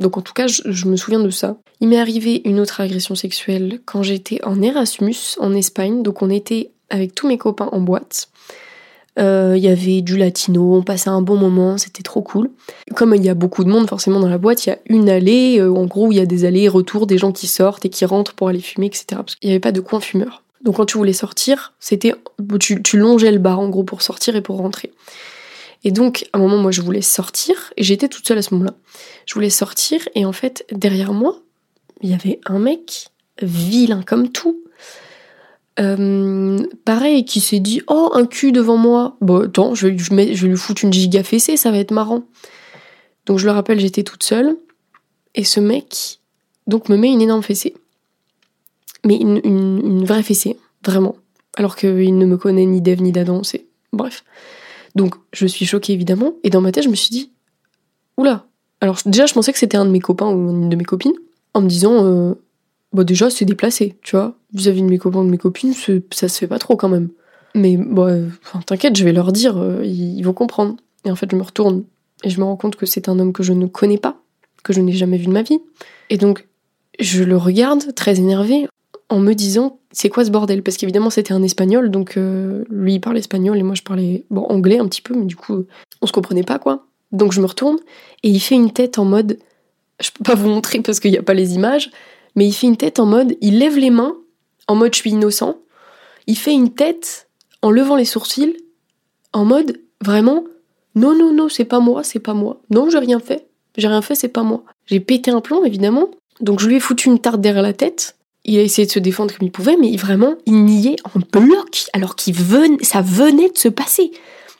Donc 0.00 0.18
en 0.18 0.20
tout 0.20 0.34
cas, 0.34 0.46
je, 0.46 0.86
me 0.86 0.96
souviens 0.96 1.20
de 1.20 1.30
ça. 1.30 1.56
Il 1.80 1.88
m'est 1.88 1.98
arrivé 1.98 2.42
une 2.44 2.60
autre 2.60 2.80
agression 2.80 3.14
sexuelle 3.14 3.80
quand 3.86 4.02
j'étais 4.02 4.44
en 4.44 4.60
Erasmus 4.60 5.36
en 5.38 5.54
Espagne. 5.54 6.02
Donc 6.02 6.20
on 6.22 6.28
était 6.28 6.70
avec 6.90 7.14
tous 7.14 7.26
mes 7.26 7.38
copains 7.38 7.68
en 7.72 7.80
boîte. 7.80 8.28
Euh, 9.18 9.54
il 9.56 9.62
y 9.62 9.68
avait 9.68 10.02
du 10.02 10.18
latino, 10.18 10.74
on 10.74 10.82
passait 10.82 11.08
un 11.08 11.22
bon 11.22 11.36
moment, 11.36 11.78
c'était 11.78 12.02
trop 12.02 12.20
cool. 12.20 12.50
Comme 12.94 13.14
il 13.14 13.24
y 13.24 13.30
a 13.30 13.34
beaucoup 13.34 13.64
de 13.64 13.70
monde 13.70 13.88
forcément 13.88 14.20
dans 14.20 14.28
la 14.28 14.36
boîte, 14.36 14.66
il 14.66 14.68
y 14.68 14.72
a 14.72 14.78
une 14.90 15.08
allée, 15.08 15.58
euh, 15.58 15.72
en 15.72 15.86
gros 15.86 16.12
il 16.12 16.16
y 16.16 16.20
a 16.20 16.26
des 16.26 16.44
allées 16.44 16.68
retours, 16.68 17.06
des 17.06 17.16
gens 17.16 17.32
qui 17.32 17.46
sortent 17.46 17.86
et 17.86 17.88
qui 17.88 18.04
rentrent 18.04 18.34
pour 18.34 18.48
aller 18.48 18.60
fumer, 18.60 18.88
etc. 18.88 19.06
Parce 19.12 19.36
qu'il 19.36 19.48
n'y 19.48 19.54
avait 19.54 19.60
pas 19.60 19.72
de 19.72 19.80
coin 19.80 20.00
fumeur. 20.00 20.42
Donc 20.62 20.76
quand 20.76 20.86
tu 20.86 20.98
voulais 20.98 21.12
sortir, 21.12 21.74
c'était 21.80 22.14
tu, 22.60 22.82
tu 22.82 22.98
longeais 22.98 23.32
le 23.32 23.38
bar 23.38 23.60
en 23.60 23.68
gros 23.68 23.84
pour 23.84 24.02
sortir 24.02 24.36
et 24.36 24.42
pour 24.42 24.56
rentrer. 24.58 24.92
Et 25.86 25.92
donc, 25.92 26.28
à 26.32 26.38
un 26.38 26.40
moment, 26.40 26.56
moi, 26.56 26.72
je 26.72 26.82
voulais 26.82 27.00
sortir, 27.00 27.72
et 27.76 27.84
j'étais 27.84 28.08
toute 28.08 28.26
seule 28.26 28.38
à 28.38 28.42
ce 28.42 28.52
moment-là. 28.54 28.74
Je 29.24 29.34
voulais 29.34 29.50
sortir, 29.50 30.00
et 30.16 30.24
en 30.24 30.32
fait, 30.32 30.66
derrière 30.72 31.12
moi, 31.12 31.40
il 32.02 32.10
y 32.10 32.14
avait 32.14 32.40
un 32.46 32.58
mec, 32.58 33.08
vilain 33.40 34.02
comme 34.02 34.30
tout, 34.30 34.64
euh, 35.78 36.58
pareil, 36.84 37.24
qui 37.24 37.40
s'est 37.40 37.60
dit 37.60 37.82
Oh, 37.86 38.10
un 38.14 38.26
cul 38.26 38.50
devant 38.50 38.76
moi. 38.76 39.16
Bon, 39.20 39.44
attends, 39.44 39.76
je 39.76 39.86
vais, 39.86 40.34
je 40.34 40.46
lui 40.46 40.56
foutre 40.56 40.84
une 40.84 40.92
giga 40.92 41.22
fessée, 41.22 41.56
ça 41.56 41.70
va 41.70 41.78
être 41.78 41.92
marrant. 41.92 42.24
Donc, 43.26 43.38
je 43.38 43.46
le 43.46 43.52
rappelle, 43.52 43.78
j'étais 43.78 44.02
toute 44.02 44.24
seule, 44.24 44.56
et 45.36 45.44
ce 45.44 45.60
mec, 45.60 46.18
donc, 46.66 46.88
me 46.88 46.96
met 46.96 47.12
une 47.12 47.22
énorme 47.22 47.42
fessée. 47.42 47.74
Mais 49.06 49.16
une, 49.16 50.04
vraie 50.04 50.22
fessée, 50.22 50.58
vraiment. 50.84 51.16
Alors 51.56 51.76
qu'il 51.76 52.18
ne 52.18 52.26
me 52.26 52.36
connaît 52.36 52.66
ni 52.66 52.80
d'Eve 52.80 53.02
ni 53.02 53.12
d'Adam, 53.12 53.42
c'est. 53.42 53.66
Bref. 53.92 54.24
Donc 54.96 55.14
je 55.32 55.46
suis 55.46 55.64
choquée 55.66 55.92
évidemment, 55.92 56.34
et 56.42 56.50
dans 56.50 56.60
ma 56.60 56.72
tête 56.72 56.84
je 56.84 56.88
me 56.88 56.96
suis 56.96 57.10
dit, 57.10 57.32
oula. 58.16 58.46
Alors 58.80 58.98
déjà 59.06 59.26
je 59.26 59.34
pensais 59.34 59.52
que 59.52 59.58
c'était 59.58 59.76
un 59.76 59.84
de 59.84 59.90
mes 59.90 60.00
copains 60.00 60.28
ou 60.28 60.50
une 60.50 60.68
de 60.68 60.76
mes 60.76 60.84
copines, 60.84 61.14
en 61.54 61.60
me 61.60 61.68
disant, 61.68 62.04
euh, 62.04 62.34
bah 62.92 63.04
déjà 63.04 63.30
c'est 63.30 63.44
déplacé, 63.44 63.96
tu 64.02 64.16
vois, 64.16 64.34
vis-à-vis 64.52 64.82
de 64.82 64.88
mes 64.88 64.98
copains 64.98 65.20
ou 65.20 65.24
de 65.24 65.30
mes 65.30 65.38
copines, 65.38 65.74
ça 65.74 66.28
se 66.28 66.38
fait 66.38 66.46
pas 66.46 66.58
trop 66.58 66.76
quand 66.76 66.88
même. 66.88 67.10
Mais 67.54 67.76
bon, 67.76 68.30
t'inquiète, 68.66 68.96
je 68.96 69.04
vais 69.04 69.12
leur 69.12 69.32
dire, 69.32 69.56
euh, 69.58 69.84
ils 69.84 70.22
vont 70.22 70.32
comprendre. 70.32 70.76
Et 71.04 71.10
en 71.10 71.16
fait 71.16 71.30
je 71.30 71.36
me 71.36 71.42
retourne 71.42 71.84
et 72.24 72.30
je 72.30 72.40
me 72.40 72.44
rends 72.44 72.56
compte 72.56 72.76
que 72.76 72.86
c'est 72.86 73.08
un 73.08 73.18
homme 73.18 73.32
que 73.32 73.42
je 73.42 73.52
ne 73.52 73.66
connais 73.66 73.98
pas, 73.98 74.16
que 74.64 74.72
je 74.72 74.80
n'ai 74.80 74.92
jamais 74.92 75.18
vu 75.18 75.26
de 75.26 75.32
ma 75.32 75.42
vie. 75.42 75.60
Et 76.10 76.16
donc 76.16 76.48
je 76.98 77.22
le 77.22 77.36
regarde 77.36 77.94
très 77.94 78.18
énervé 78.18 78.66
en 79.08 79.20
me 79.20 79.34
disant 79.34 79.78
c'est 79.92 80.08
quoi 80.08 80.24
ce 80.24 80.30
bordel? 80.30 80.62
Parce 80.62 80.76
qu'évidemment 80.76 81.10
c'était 81.10 81.32
un 81.32 81.42
espagnol, 81.42 81.90
donc 81.90 82.16
euh, 82.16 82.64
lui 82.70 82.94
il 82.94 83.00
parle 83.00 83.18
espagnol 83.18 83.58
et 83.58 83.62
moi 83.62 83.74
je 83.74 83.82
parlais 83.82 84.24
bon, 84.30 84.42
anglais 84.42 84.78
un 84.78 84.86
petit 84.86 85.02
peu, 85.02 85.14
mais 85.14 85.26
du 85.26 85.36
coup 85.36 85.64
on 86.02 86.06
se 86.06 86.12
comprenait 86.12 86.42
pas 86.42 86.58
quoi. 86.58 86.86
Donc 87.12 87.32
je 87.32 87.40
me 87.40 87.46
retourne 87.46 87.78
et 88.22 88.28
il 88.28 88.40
fait 88.40 88.56
une 88.56 88.72
tête 88.72 88.98
en 88.98 89.04
mode, 89.04 89.38
je 90.00 90.10
peux 90.10 90.24
pas 90.24 90.34
vous 90.34 90.48
montrer 90.48 90.80
parce 90.80 91.00
qu'il 91.00 91.12
n'y 91.12 91.18
a 91.18 91.22
pas 91.22 91.34
les 91.34 91.54
images, 91.54 91.90
mais 92.34 92.46
il 92.46 92.52
fait 92.52 92.66
une 92.66 92.76
tête 92.76 92.98
en 92.98 93.06
mode, 93.06 93.36
il 93.40 93.58
lève 93.58 93.78
les 93.78 93.90
mains 93.90 94.16
en 94.68 94.74
mode 94.74 94.94
je 94.94 95.00
suis 95.00 95.10
innocent, 95.10 95.58
il 96.26 96.36
fait 96.36 96.52
une 96.52 96.74
tête 96.74 97.28
en 97.62 97.70
levant 97.70 97.96
les 97.96 98.04
sourcils 98.04 98.56
en 99.32 99.44
mode 99.44 99.80
vraiment 100.02 100.44
non 100.94 101.14
non 101.14 101.32
non 101.32 101.48
c'est 101.48 101.64
pas 101.64 101.80
moi 101.80 102.02
c'est 102.02 102.18
pas 102.18 102.34
moi. 102.34 102.60
Non 102.70 102.90
j'ai 102.90 102.98
rien 102.98 103.20
fait. 103.20 103.46
J'ai 103.76 103.88
rien 103.88 104.02
fait 104.02 104.14
c'est 104.14 104.28
pas 104.28 104.42
moi. 104.42 104.64
J'ai 104.86 105.00
pété 105.00 105.30
un 105.30 105.40
plomb 105.40 105.64
évidemment. 105.64 106.10
Donc 106.40 106.60
je 106.60 106.66
lui 106.66 106.76
ai 106.76 106.80
foutu 106.80 107.08
une 107.08 107.18
tarte 107.18 107.40
derrière 107.40 107.62
la 107.62 107.72
tête 107.72 108.16
il 108.46 108.58
a 108.58 108.62
essayé 108.62 108.86
de 108.86 108.92
se 108.92 109.00
défendre 109.00 109.36
comme 109.36 109.46
il 109.46 109.52
pouvait, 109.52 109.76
mais 109.76 109.94
vraiment, 109.96 110.36
il 110.46 110.64
niait 110.64 110.96
en 111.04 111.18
bloc, 111.38 111.86
alors 111.92 112.14
venait, 112.28 112.82
ça 112.82 113.02
venait 113.02 113.50
de 113.50 113.58
se 113.58 113.68
passer. 113.68 114.12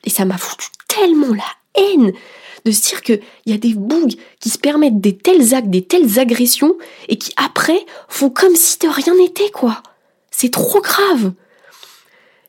Et 0.05 0.11
ça 0.11 0.25
m'a 0.25 0.37
foutu 0.37 0.67
tellement 0.89 1.33
la 1.33 1.83
haine 1.83 2.13
de 2.65 2.71
se 2.73 2.83
dire 2.89 3.01
qu'il 3.01 3.21
y 3.47 3.53
a 3.53 3.59
des 3.59 3.75
bougs 3.75 4.17
qui 4.41 4.51
se 4.51 4.59
permettent 4.59 5.01
des 5.01 5.17
tels 5.17 5.55
actes, 5.55 5.71
des 5.71 5.85
telles 5.85 6.19
agressions, 6.19 6.77
et 7.09 7.17
qui 7.17 7.33
après 7.37 7.87
font 8.09 8.29
comme 8.29 8.57
si 8.57 8.79
de 8.81 8.89
rien 8.89 9.15
n'était, 9.15 9.51
quoi. 9.51 9.83
C'est 10.33 10.51
trop 10.51 10.81
grave. 10.81 11.33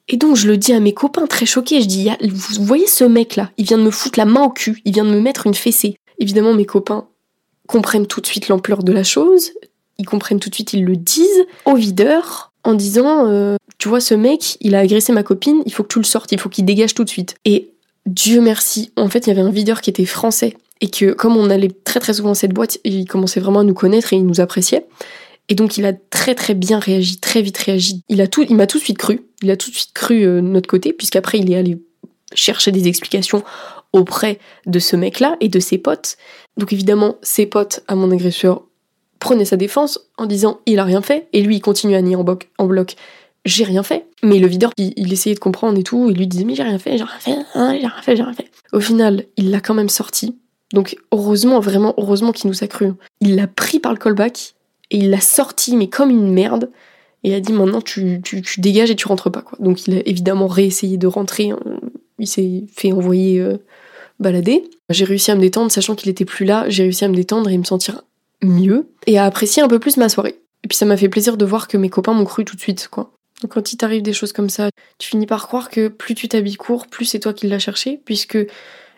Et 0.08 0.18
donc 0.18 0.36
je 0.36 0.48
le 0.48 0.58
dis 0.58 0.74
à 0.74 0.80
mes 0.80 0.94
copains 0.94 1.28
très 1.28 1.46
choqués, 1.46 1.82
je 1.82 1.88
dis, 1.88 2.10
vous 2.22 2.64
voyez 2.66 2.88
ce 2.88 3.04
mec 3.04 3.36
là, 3.36 3.52
il 3.58 3.66
vient 3.66 3.78
de 3.78 3.84
me 3.84 3.92
foutre 3.92 4.18
la 4.18 4.26
main 4.26 4.44
au 4.44 4.50
cul, 4.50 4.82
il 4.86 4.94
vient 4.94 5.06
de 5.06 5.12
me 5.12 5.20
mettre 5.20 5.46
une 5.46 5.54
fessée. 5.54 5.98
Évidemment 6.18 6.54
mes 6.54 6.66
copains 6.66 7.10
comprennent 7.68 8.08
tout 8.08 8.22
de 8.22 8.26
suite 8.26 8.48
l'ampleur 8.48 8.84
de 8.84 8.94
la 8.94 9.04
chose, 9.04 9.52
ils 9.98 10.06
comprennent 10.06 10.40
tout 10.40 10.50
de 10.50 10.56
suite, 10.56 10.74
ils 10.74 10.86
le 10.86 10.96
disent 10.96 11.46
au 11.66 11.76
videur 11.76 12.52
en 12.64 12.74
disant, 12.74 13.28
euh, 13.28 13.56
tu 13.78 13.88
vois 13.88 14.02
ce 14.02 14.14
mec, 14.14 14.58
il 14.62 14.76
a 14.76 14.80
agressé 14.80 15.14
ma 15.14 15.24
copine, 15.24 15.62
il 15.66 15.74
faut 15.74 15.84
que 15.84 15.94
tu 15.94 16.00
le 16.00 16.06
sortes, 16.06 16.32
il 16.32 16.40
faut 16.40 16.50
qu'il 16.50 16.66
dégage 16.66 16.94
tout 16.94 17.04
de 17.04 17.10
suite. 17.10 17.36
Et 17.46 17.72
Dieu 18.06 18.42
merci, 18.42 18.92
en 18.96 19.10
fait 19.10 19.26
il 19.26 19.30
y 19.30 19.32
avait 19.32 19.42
un 19.42 19.52
videur 19.52 19.82
qui 19.82 19.90
était 19.90 20.06
français 20.06 20.56
et 20.82 20.90
que 20.90 21.12
comme 21.14 21.38
on 21.38 21.50
allait 21.50 21.72
très 21.84 22.00
très 22.00 22.14
souvent 22.14 22.32
à 22.32 22.36
cette 22.36 22.54
boîte, 22.54 22.80
il 22.84 23.06
commençait 23.06 23.40
vraiment 23.40 23.60
à 23.60 23.64
nous 23.64 23.74
connaître 23.74 24.14
et 24.14 24.18
il 24.18 24.26
nous 24.26 24.42
appréciait. 24.42 24.86
Et 25.50 25.56
donc 25.56 25.78
il 25.78 25.86
a 25.86 25.94
très 25.94 26.36
très 26.36 26.54
bien 26.54 26.80
réagi, 26.80 27.20
très 27.20 27.42
vite 27.42 27.58
réagi. 27.58 28.02
Il 28.10 28.22
a 28.22 28.28
tout, 28.28 28.46
m'a 28.54 28.68
tout 28.68 28.80
de 28.80 28.84
suite 28.84 28.98
cru. 28.98 29.22
Il 29.42 29.50
a 29.50 29.58
tout 29.58 29.72
de 29.72 29.76
suite 29.76 29.94
cru 29.94 30.24
euh, 30.24 30.42
notre 30.42 30.68
côté, 30.68 30.94
puisqu'après 30.94 31.40
il 31.40 31.52
est 31.52 31.56
allé 31.56 31.82
chercher 32.34 32.72
des 32.72 32.88
explications 32.88 33.44
auprès 33.94 34.40
de 34.66 34.80
ce 34.80 34.96
mec-là 34.96 35.38
et 35.40 35.48
de 35.48 35.60
ses 35.60 35.78
potes. 35.78 36.18
Donc 36.58 36.74
évidemment, 36.74 37.16
ses 37.22 37.46
potes 37.46 37.82
à 37.88 37.96
mon 37.96 38.12
agresseur 38.12 38.64
prenaient 39.20 39.46
sa 39.46 39.58
défense 39.58 40.00
en 40.18 40.26
disant 40.26 40.60
il 40.66 40.80
a 40.80 40.84
rien 40.84 41.02
fait, 41.02 41.28
et 41.34 41.42
lui 41.42 41.58
il 41.58 41.62
continue 41.62 41.96
à 41.96 42.02
nier 42.02 42.16
en, 42.16 42.24
bloc, 42.24 42.50
en 42.58 42.66
bloc 42.66 42.96
j'ai 43.48 43.64
rien 43.64 43.84
fait. 43.84 44.06
Mais 44.24 44.40
le 44.40 44.48
videur, 44.48 44.72
il, 44.78 45.12
essayait 45.12 45.36
de 45.36 45.40
comprendre 45.40 45.80
et 45.80 45.84
tout, 45.84 46.10
il 46.10 46.18
lui 46.18 46.28
disait 46.28 46.44
mais 46.44 46.56
j'ai 46.56 46.64
rien 46.64 46.80
fait, 46.80 46.98
j'ai 46.98 47.04
rien 47.04 47.20
fait, 47.20 47.38
hein, 47.56 47.74
j'ai 47.80 47.88
rien 47.88 48.02
fait, 48.02 48.16
j'ai 48.16 48.24
rien 48.24 48.34
fait. 48.34 48.52
Au 48.74 48.80
final, 48.80 49.26
il 49.38 49.52
l'a 49.52 49.62
quand 49.62 49.74
même 49.74 49.90
sorti. 49.90 50.36
Donc 50.74 50.98
heureusement, 51.12 51.60
vraiment 51.60 51.94
heureusement 51.98 52.34
qu'il 52.34 52.50
nous 52.50 52.64
a 52.64 52.68
cru. 52.68 52.92
Il 53.22 53.36
l'a 53.36 53.48
pris 53.48 53.80
par 53.80 53.94
le 53.94 53.98
callback, 53.98 54.56
et 54.92 54.98
il 54.98 55.10
l'a 55.10 55.22
sorti, 55.22 55.76
mais 55.76 55.88
comme 55.88 56.10
une 56.10 56.32
merde. 56.32 56.70
Et 57.24 57.30
il 57.30 57.34
a 57.34 57.40
dit 57.40 57.54
maintenant 57.54 57.82
tu, 57.82 58.22
tu, 58.24 58.44
dégages 58.60 58.92
et 58.92 58.96
tu 58.96 59.08
rentres 59.08 59.32
pas. 59.32 59.42
Quoi. 59.42 59.58
Donc 59.62 59.88
il 59.88 59.98
a 59.98 60.02
évidemment 60.06 60.48
réessayé 60.48 60.98
de 60.98 61.08
rentrer. 61.08 61.52
Il 62.20 62.28
s'est 62.28 62.66
fait 62.74 62.92
envoyer 62.92 63.40
euh, 63.40 63.58
balader. 64.20 64.64
J'ai 64.90 65.06
réussi 65.06 65.32
à 65.32 65.36
me 65.36 65.42
détendre, 65.42 65.72
sachant 65.72 65.96
qu'il 65.96 66.10
était 66.10 66.26
plus 66.26 66.46
là. 66.46 66.66
J'ai 66.68 66.84
réussi 66.84 67.06
à 67.06 67.08
me 67.08 67.16
détendre 67.16 67.50
et 67.50 67.58
me 67.58 67.64
sentir 67.64 68.02
mieux. 68.42 68.90
Et 69.06 69.18
à 69.18 69.26
apprécier 69.26 69.62
un 69.64 69.68
peu 69.68 69.80
plus 69.80 69.98
ma 69.98 70.10
soirée. 70.10 70.40
Et 70.64 70.68
puis 70.68 70.78
ça 70.78 70.86
m'a 70.86 70.98
fait 70.98 71.10
plaisir 71.10 71.38
de 71.38 71.46
voir 71.46 71.68
que 71.68 71.78
mes 71.78 71.90
copains 71.90 72.14
m'ont 72.14 72.26
cru 72.26 72.46
tout 72.46 72.56
de 72.56 72.62
suite. 72.62 72.88
quoi. 72.90 73.14
Donc 73.42 73.54
quand 73.54 73.72
il 73.72 73.78
t'arrive 73.78 74.02
des 74.02 74.14
choses 74.14 74.34
comme 74.34 74.50
ça, 74.50 74.70
tu 74.98 75.10
finis 75.10 75.28
par 75.28 75.48
croire 75.48 75.70
que 75.70 75.88
plus 75.88 76.16
tu 76.16 76.28
t'habilles 76.28 76.56
court, 76.56 76.88
plus 76.88 77.06
c'est 77.06 77.20
toi 77.20 77.34
qui 77.34 77.48
l'as 77.48 77.60
cherché. 77.60 78.02
Puisque 78.06 78.38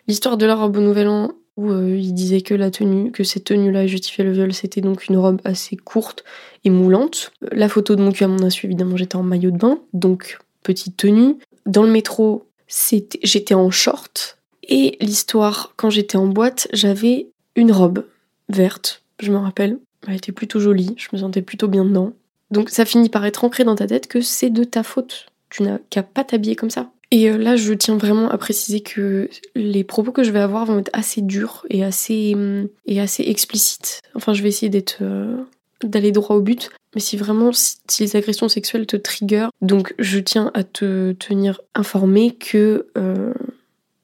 l'histoire 0.08 0.36
de 0.36 0.46
la 0.46 0.54
robe 0.54 0.76
au 0.76 0.80
Nouvel 0.80 1.08
An 1.08 1.32
où 1.56 1.70
euh, 1.70 1.96
il 1.96 2.14
disait 2.14 2.40
que 2.40 2.54
la 2.54 2.70
tenue, 2.70 3.12
que 3.12 3.22
cette 3.22 3.44
tenue-là 3.44 3.86
justifiait 3.86 4.24
le 4.24 4.32
viol, 4.32 4.54
c'était 4.54 4.80
donc 4.80 5.08
une 5.08 5.18
robe 5.18 5.40
assez 5.44 5.76
courte 5.76 6.24
et 6.64 6.70
moulante. 6.70 7.32
La 7.52 7.68
photo 7.68 7.96
de 7.96 8.02
mon 8.02 8.12
cul 8.12 8.24
à 8.24 8.28
mon 8.28 8.42
insu, 8.42 8.66
évidemment, 8.66 8.96
j'étais 8.96 9.16
en 9.16 9.22
maillot 9.22 9.50
de 9.50 9.58
bain, 9.58 9.78
donc 9.92 10.38
petite 10.62 10.96
tenue. 10.96 11.36
Dans 11.66 11.82
le 11.82 11.90
métro, 11.90 12.46
j'étais 12.66 13.54
en 13.54 13.70
short. 13.70 14.38
Et 14.62 14.96
l'histoire, 15.00 15.74
quand 15.76 15.90
j'étais 15.90 16.16
en 16.16 16.28
boîte, 16.28 16.68
j'avais 16.72 17.28
une 17.56 17.72
robe 17.72 18.06
verte, 18.48 19.02
je 19.24 19.32
me 19.32 19.38
rappelle. 19.38 19.78
Elle 20.06 20.16
était 20.16 20.32
plutôt 20.32 20.60
jolie, 20.60 20.94
je 20.96 21.08
me 21.12 21.18
sentais 21.18 21.42
plutôt 21.42 21.68
bien 21.68 21.84
dedans. 21.84 22.12
Donc 22.50 22.70
ça 22.70 22.84
finit 22.84 23.08
par 23.08 23.24
être 23.26 23.44
ancré 23.44 23.64
dans 23.64 23.76
ta 23.76 23.86
tête 23.86 24.08
que 24.08 24.20
c'est 24.20 24.50
de 24.50 24.64
ta 24.64 24.82
faute. 24.82 25.26
Tu 25.50 25.62
n'as 25.62 25.78
qu'à 25.90 26.02
pas 26.02 26.24
t'habiller 26.24 26.56
comme 26.56 26.70
ça. 26.70 26.90
Et 27.10 27.28
euh, 27.28 27.36
là, 27.36 27.56
je 27.56 27.72
tiens 27.72 27.96
vraiment 27.96 28.30
à 28.30 28.38
préciser 28.38 28.80
que 28.80 29.28
les 29.54 29.84
propos 29.84 30.12
que 30.12 30.22
je 30.22 30.30
vais 30.30 30.38
avoir 30.40 30.64
vont 30.64 30.78
être 30.78 30.90
assez 30.92 31.22
durs 31.22 31.66
et 31.68 31.82
assez, 31.82 32.34
hum, 32.34 32.68
explicites. 32.86 34.00
Enfin, 34.14 34.32
je 34.32 34.42
vais 34.42 34.48
essayer 34.48 34.70
d'être 34.70 34.98
euh, 35.02 35.36
d'aller 35.82 36.12
droit 36.12 36.36
au 36.36 36.40
but. 36.40 36.70
Mais 36.94 37.00
si 37.00 37.16
vraiment, 37.16 37.50
si, 37.52 37.78
les 38.00 38.16
agressions 38.16 38.48
sexuelles 38.48 38.86
te 38.86 38.96
trigger, 38.96 39.48
donc 39.60 39.94
je 39.98 40.18
tiens 40.18 40.50
à 40.54 40.64
te 40.64 41.12
tenir 41.12 41.60
informé 41.74 42.32
que 42.32 42.88
euh, 42.96 43.32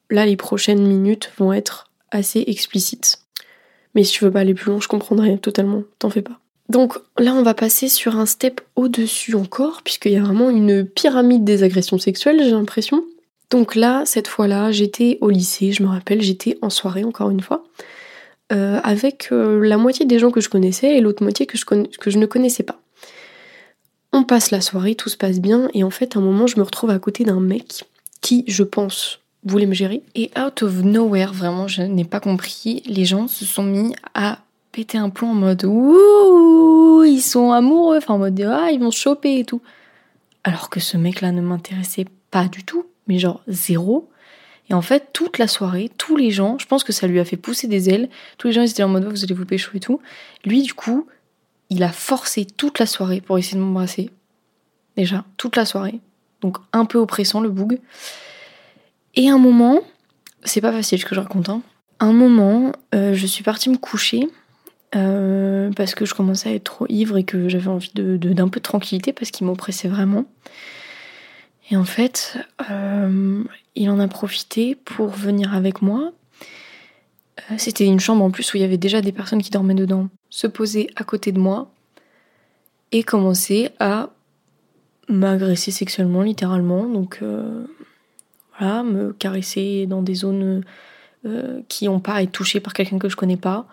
là, 0.09 0.25
les 0.25 0.37
prochaines 0.37 0.85
minutes 0.85 1.31
vont 1.37 1.53
être 1.53 1.91
assez 2.11 2.43
explicites. 2.47 3.19
Mais 3.97 4.03
si 4.03 4.13
tu 4.13 4.25
veux 4.25 4.31
pas 4.31 4.41
aller 4.41 4.53
plus 4.53 4.69
loin, 4.69 4.79
je 4.79 4.87
comprendrai 4.87 5.39
totalement, 5.39 5.81
t'en 5.97 6.11
fais 6.11 6.21
pas. 6.21 6.39
Donc 6.69 6.99
là, 7.17 7.33
on 7.33 7.41
va 7.41 7.55
passer 7.55 7.87
sur 7.87 8.15
un 8.19 8.27
step 8.27 8.61
au-dessus 8.75 9.33
encore, 9.33 9.81
puisqu'il 9.81 10.11
y 10.11 10.17
a 10.17 10.21
vraiment 10.21 10.51
une 10.51 10.85
pyramide 10.85 11.43
des 11.43 11.63
agressions 11.63 11.97
sexuelles, 11.97 12.39
j'ai 12.43 12.51
l'impression. 12.51 13.03
Donc 13.49 13.73
là, 13.73 14.03
cette 14.05 14.27
fois-là, 14.27 14.71
j'étais 14.71 15.17
au 15.19 15.31
lycée, 15.31 15.71
je 15.71 15.81
me 15.81 15.87
rappelle, 15.87 16.21
j'étais 16.21 16.59
en 16.61 16.69
soirée 16.69 17.05
encore 17.05 17.31
une 17.31 17.41
fois, 17.41 17.63
euh, 18.53 18.79
avec 18.83 19.29
euh, 19.31 19.65
la 19.65 19.77
moitié 19.77 20.05
des 20.05 20.19
gens 20.19 20.29
que 20.29 20.41
je 20.41 20.49
connaissais 20.49 20.95
et 20.95 21.01
l'autre 21.01 21.23
moitié 21.23 21.47
que 21.47 21.57
je, 21.57 21.65
que 21.65 22.11
je 22.11 22.19
ne 22.19 22.27
connaissais 22.27 22.61
pas. 22.61 22.79
On 24.13 24.23
passe 24.23 24.51
la 24.51 24.61
soirée, 24.61 24.93
tout 24.93 25.09
se 25.09 25.17
passe 25.17 25.39
bien, 25.39 25.69
et 25.73 25.83
en 25.83 25.89
fait, 25.89 26.15
à 26.15 26.19
un 26.19 26.21
moment, 26.21 26.45
je 26.45 26.57
me 26.57 26.63
retrouve 26.63 26.91
à 26.91 26.99
côté 26.99 27.23
d'un 27.23 27.39
mec 27.39 27.85
qui, 28.21 28.43
je 28.45 28.61
pense, 28.61 29.21
voulait 29.49 29.65
me 29.65 29.73
gérer. 29.73 30.03
Et 30.15 30.31
out 30.39 30.61
of 30.63 30.83
nowhere, 30.83 31.33
vraiment, 31.33 31.67
je 31.67 31.81
n'ai 31.81 32.05
pas 32.05 32.19
compris, 32.19 32.83
les 32.85 33.05
gens 33.05 33.27
se 33.27 33.45
sont 33.45 33.63
mis 33.63 33.93
à 34.13 34.39
péter 34.71 34.97
un 34.97 35.09
plomb 35.09 35.31
en 35.31 35.33
mode 35.33 35.65
ouh, 35.65 37.03
ils 37.03 37.21
sont 37.21 37.51
amoureux, 37.51 37.97
enfin 37.97 38.13
en 38.13 38.19
mode 38.19 38.39
ah, 38.41 38.69
ils 38.71 38.79
vont 38.79 38.91
se 38.91 38.99
choper 38.99 39.39
et 39.39 39.45
tout. 39.45 39.61
Alors 40.43 40.69
que 40.69 40.79
ce 40.79 40.97
mec-là 40.97 41.31
ne 41.31 41.41
m'intéressait 41.41 42.05
pas 42.31 42.47
du 42.47 42.63
tout, 42.63 42.85
mais 43.07 43.17
genre 43.17 43.41
zéro. 43.47 44.09
Et 44.69 44.73
en 44.73 44.81
fait, 44.81 45.09
toute 45.13 45.37
la 45.37 45.47
soirée, 45.47 45.89
tous 45.97 46.15
les 46.15 46.29
gens, 46.29 46.57
je 46.59 46.65
pense 46.65 46.83
que 46.83 46.93
ça 46.93 47.07
lui 47.07 47.19
a 47.19 47.25
fait 47.25 47.37
pousser 47.37 47.67
des 47.67 47.89
ailes. 47.89 48.09
Tous 48.37 48.47
les 48.47 48.53
gens 48.53 48.61
ils 48.61 48.69
étaient 48.69 48.83
en 48.83 48.89
mode 48.89 49.05
vous 49.05 49.23
allez 49.23 49.33
vous 49.33 49.45
pécho 49.45 49.71
et 49.73 49.79
tout. 49.79 50.01
Lui, 50.45 50.61
du 50.61 50.73
coup, 50.73 51.07
il 51.69 51.83
a 51.83 51.89
forcé 51.89 52.45
toute 52.45 52.79
la 52.79 52.85
soirée 52.85 53.21
pour 53.21 53.37
essayer 53.37 53.57
de 53.57 53.63
m'embrasser. 53.63 54.09
Déjà, 54.95 55.25
toute 55.37 55.55
la 55.55 55.65
soirée. 55.65 55.99
Donc 56.41 56.57
un 56.73 56.85
peu 56.85 56.97
oppressant 56.97 57.39
le 57.39 57.49
boug. 57.49 57.79
Et 59.17 59.29
un 59.29 59.39
moment, 59.39 59.81
c'est 60.43 60.61
pas 60.61 60.71
facile 60.71 60.99
ce 60.99 61.05
que 61.05 61.15
je 61.15 61.19
raconte, 61.19 61.49
hein. 61.49 61.61
Un 61.99 62.13
moment, 62.13 62.71
euh, 62.93 63.15
je 63.15 63.25
suis 63.25 63.43
partie 63.43 63.71
me 63.71 63.77
coucher 63.77 64.29
euh, 64.95 65.71
parce 65.75 65.95
que 65.95 66.05
je 66.05 66.13
commençais 66.13 66.49
à 66.49 66.53
être 66.53 66.63
trop 66.63 66.85
ivre 66.89 67.17
et 67.17 67.23
que 67.23 67.49
j'avais 67.49 67.69
envie 67.69 67.91
d'un 67.95 68.17
de, 68.17 68.49
peu 68.49 68.59
de 68.59 68.63
tranquillité 68.63 69.13
parce 69.13 69.31
qu'il 69.31 69.47
m'oppressait 69.47 69.87
vraiment. 69.87 70.25
Et 71.71 71.75
en 71.75 71.83
fait, 71.85 72.37
euh, 72.69 73.43
il 73.75 73.89
en 73.89 73.99
a 73.99 74.07
profité 74.07 74.75
pour 74.75 75.07
venir 75.07 75.55
avec 75.55 75.81
moi. 75.81 76.11
C'était 77.57 77.85
une 77.85 77.99
chambre 77.99 78.23
en 78.23 78.29
plus 78.29 78.53
où 78.53 78.57
il 78.57 78.61
y 78.61 78.63
avait 78.63 78.77
déjà 78.77 79.01
des 79.01 79.11
personnes 79.11 79.41
qui 79.41 79.49
dormaient 79.49 79.73
dedans. 79.73 80.09
Se 80.29 80.45
poser 80.45 80.91
à 80.95 81.03
côté 81.03 81.31
de 81.31 81.39
moi 81.39 81.71
et 82.91 83.01
commencer 83.01 83.69
à 83.79 84.11
m'agresser 85.09 85.71
sexuellement, 85.71 86.21
littéralement. 86.21 86.85
Donc 86.85 87.21
me 88.59 89.13
caresser 89.13 89.85
dans 89.87 90.01
des 90.01 90.15
zones 90.15 90.63
qui 91.67 91.85
n'ont 91.85 91.99
pas 91.99 92.13
à 92.13 92.23
être 92.23 92.31
touchées 92.31 92.61
par 92.61 92.73
quelqu'un 92.73 92.99
que 92.99 93.09
je 93.09 93.17
connais 93.17 93.37
pas. 93.37 93.67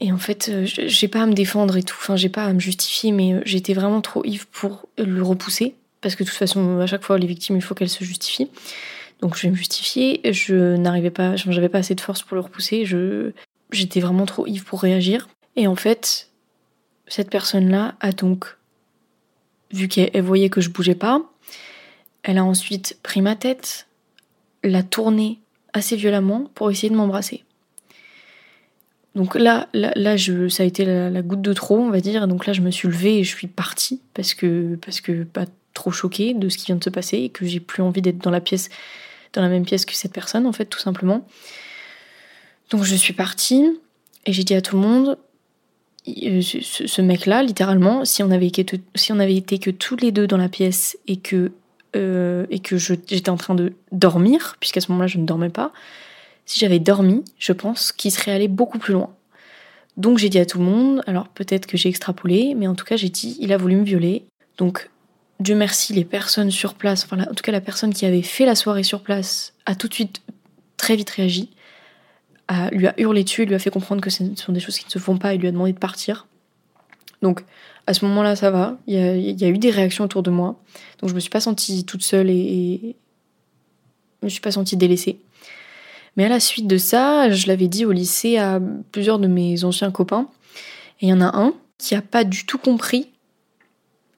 Et 0.00 0.12
en 0.12 0.18
fait, 0.18 0.50
euh, 0.50 0.64
j'ai 0.66 1.08
pas 1.08 1.22
à 1.22 1.26
me 1.26 1.32
défendre 1.32 1.76
et 1.76 1.82
tout, 1.82 1.96
enfin 1.98 2.16
j'ai 2.16 2.28
pas 2.28 2.44
à 2.44 2.52
me 2.52 2.60
justifier, 2.60 3.12
mais 3.12 3.32
euh, 3.32 3.40
j'étais 3.44 3.72
vraiment 3.72 4.02
trop 4.02 4.24
ivre 4.24 4.46
pour 4.46 4.88
le 4.98 5.22
repousser, 5.22 5.74
parce 6.02 6.14
que 6.16 6.22
de 6.22 6.28
toute 6.28 6.36
façon, 6.36 6.80
à 6.80 6.86
chaque 6.86 7.02
fois, 7.02 7.18
les 7.18 7.26
victimes, 7.26 7.56
il 7.56 7.62
faut 7.62 7.74
qu'elles 7.74 7.88
se 7.88 8.04
justifient. 8.04 8.50
Donc 9.22 9.36
je 9.36 9.42
vais 9.42 9.50
me 9.50 9.54
justifier, 9.54 10.20
je 10.30 10.76
n'arrivais 10.76 11.10
pas, 11.10 11.36
j'avais 11.36 11.70
pas 11.70 11.78
assez 11.78 11.94
de 11.94 12.00
force 12.02 12.22
pour 12.22 12.34
le 12.34 12.42
repousser, 12.42 12.84
je, 12.84 13.32
j'étais 13.72 14.00
vraiment 14.00 14.26
trop 14.26 14.46
ivre 14.46 14.66
pour 14.66 14.82
réagir. 14.82 15.28
Et 15.56 15.66
en 15.66 15.76
fait, 15.76 16.28
cette 17.06 17.30
personne-là 17.30 17.94
a 18.00 18.12
donc, 18.12 18.58
vu 19.72 19.88
qu'elle 19.88 20.22
voyait 20.22 20.50
que 20.50 20.60
je 20.60 20.68
bougeais 20.68 20.94
pas, 20.94 21.22
elle 22.26 22.38
a 22.38 22.44
ensuite 22.44 22.98
pris 23.02 23.20
ma 23.22 23.36
tête, 23.36 23.86
l'a 24.64 24.82
tournée 24.82 25.38
assez 25.72 25.94
violemment 25.94 26.50
pour 26.54 26.70
essayer 26.70 26.90
de 26.90 26.96
m'embrasser. 26.96 27.44
Donc 29.14 29.36
là, 29.36 29.68
là, 29.72 30.16
ça 30.18 30.62
a 30.62 30.66
été 30.66 30.84
la, 30.84 31.22
goutte 31.22 31.40
de 31.40 31.52
trop, 31.52 31.78
on 31.78 31.90
va 31.90 32.00
dire. 32.00 32.26
Donc 32.26 32.46
là, 32.46 32.52
je 32.52 32.60
me 32.60 32.70
suis 32.70 32.88
levée 32.88 33.20
et 33.20 33.24
je 33.24 33.34
suis 33.34 33.46
partie 33.46 34.02
parce 34.12 34.34
que, 34.34 34.76
parce 34.84 35.00
que 35.00 35.22
pas 35.22 35.46
trop 35.72 35.92
choquée 35.92 36.34
de 36.34 36.48
ce 36.48 36.58
qui 36.58 36.66
vient 36.66 36.76
de 36.76 36.84
se 36.84 36.90
passer 36.90 37.18
et 37.18 37.28
que 37.28 37.46
j'ai 37.46 37.60
plus 37.60 37.82
envie 37.82 38.02
d'être 38.02 38.18
dans 38.18 38.30
la 38.30 38.40
pièce, 38.40 38.70
dans 39.32 39.40
la 39.40 39.48
même 39.48 39.64
pièce 39.64 39.86
que 39.86 39.94
cette 39.94 40.12
personne, 40.12 40.46
en 40.46 40.52
fait, 40.52 40.66
tout 40.66 40.80
simplement. 40.80 41.26
Donc 42.70 42.82
je 42.82 42.94
suis 42.96 43.14
partie 43.14 43.64
et 44.26 44.32
j'ai 44.32 44.42
dit 44.42 44.54
à 44.54 44.60
tout 44.60 44.74
le 44.74 44.82
monde, 44.82 45.16
euh, 46.08 46.42
ce, 46.42 47.02
mec-là, 47.02 47.44
littéralement, 47.44 48.04
si 48.04 48.24
on 48.24 48.30
avait 48.32 48.48
été, 48.48 48.66
si 48.96 49.12
on 49.12 49.20
avait 49.20 49.36
été 49.36 49.58
que 49.58 49.70
tous 49.70 49.96
les 49.96 50.10
deux 50.10 50.26
dans 50.26 50.36
la 50.36 50.48
pièce 50.48 50.98
et 51.06 51.16
que 51.16 51.52
euh, 51.96 52.46
et 52.50 52.60
que 52.60 52.76
j'étais 52.76 53.30
en 53.30 53.36
train 53.36 53.54
de 53.54 53.72
dormir, 53.92 54.56
puisqu'à 54.60 54.80
ce 54.80 54.90
moment-là 54.92 55.06
je 55.06 55.18
ne 55.18 55.26
dormais 55.26 55.48
pas, 55.48 55.72
si 56.44 56.60
j'avais 56.60 56.78
dormi, 56.78 57.24
je 57.38 57.52
pense 57.52 57.92
qu'il 57.92 58.12
serait 58.12 58.32
allé 58.32 58.48
beaucoup 58.48 58.78
plus 58.78 58.92
loin. 58.92 59.12
Donc 59.96 60.18
j'ai 60.18 60.28
dit 60.28 60.38
à 60.38 60.46
tout 60.46 60.58
le 60.58 60.64
monde, 60.64 61.02
alors 61.06 61.28
peut-être 61.28 61.66
que 61.66 61.76
j'ai 61.76 61.88
extrapolé, 61.88 62.54
mais 62.54 62.66
en 62.66 62.74
tout 62.74 62.84
cas 62.84 62.96
j'ai 62.96 63.08
dit, 63.08 63.36
il 63.40 63.52
a 63.52 63.56
voulu 63.56 63.76
me 63.76 63.84
violer. 63.84 64.26
Donc 64.58 64.90
Dieu 65.40 65.54
merci, 65.54 65.92
les 65.92 66.04
personnes 66.04 66.50
sur 66.50 66.74
place, 66.74 67.04
enfin 67.04 67.22
en 67.22 67.34
tout 67.34 67.42
cas 67.42 67.52
la 67.52 67.60
personne 67.60 67.92
qui 67.92 68.06
avait 68.06 68.22
fait 68.22 68.44
la 68.44 68.54
soirée 68.54 68.82
sur 68.82 69.02
place, 69.02 69.54
a 69.64 69.74
tout 69.74 69.88
de 69.88 69.94
suite 69.94 70.22
très 70.76 70.96
vite 70.96 71.10
réagi, 71.10 71.50
a, 72.48 72.70
lui 72.70 72.86
a 72.86 72.94
hurlé 72.98 73.24
dessus, 73.24 73.44
lui 73.44 73.54
a 73.54 73.58
fait 73.58 73.70
comprendre 73.70 74.00
que 74.00 74.10
ce 74.10 74.22
sont 74.36 74.52
des 74.52 74.60
choses 74.60 74.78
qui 74.78 74.86
ne 74.86 74.90
se 74.90 74.98
font 74.98 75.18
pas 75.18 75.34
et 75.34 75.38
lui 75.38 75.48
a 75.48 75.52
demandé 75.52 75.72
de 75.72 75.78
partir. 75.78 76.26
Donc 77.22 77.44
à 77.86 77.94
ce 77.94 78.04
moment-là, 78.04 78.36
ça 78.36 78.50
va. 78.50 78.78
Il 78.86 78.94
y, 78.94 79.44
a, 79.44 79.48
eu 79.48 79.58
des 79.58 79.70
réactions 79.70 80.04
autour 80.04 80.22
de 80.22 80.30
moi. 80.30 80.60
Donc 81.00 81.10
je 81.10 81.14
me 81.14 81.20
suis 81.20 81.30
pas 81.30 81.40
sentie 81.40 81.84
toute 81.84 82.02
seule 82.02 82.30
et, 82.30 82.34
et 82.34 82.96
je 84.22 84.26
me 84.26 84.28
suis 84.28 84.40
pas 84.40 84.50
sentie 84.50 84.76
délaissée. 84.76 85.20
Mais 86.16 86.24
à 86.24 86.28
la 86.28 86.40
suite 86.40 86.66
de 86.66 86.78
ça, 86.78 87.30
je 87.30 87.46
l'avais 87.46 87.68
dit 87.68 87.84
au 87.84 87.92
lycée 87.92 88.38
à 88.38 88.60
plusieurs 88.90 89.18
de 89.18 89.28
mes 89.28 89.64
anciens 89.64 89.90
copains. 89.90 90.28
Et 91.00 91.06
il 91.06 91.08
y 91.10 91.12
en 91.12 91.20
a 91.20 91.36
un 91.36 91.54
qui 91.78 91.94
a 91.94 92.02
pas 92.02 92.24
du 92.24 92.46
tout 92.46 92.58
compris 92.58 93.10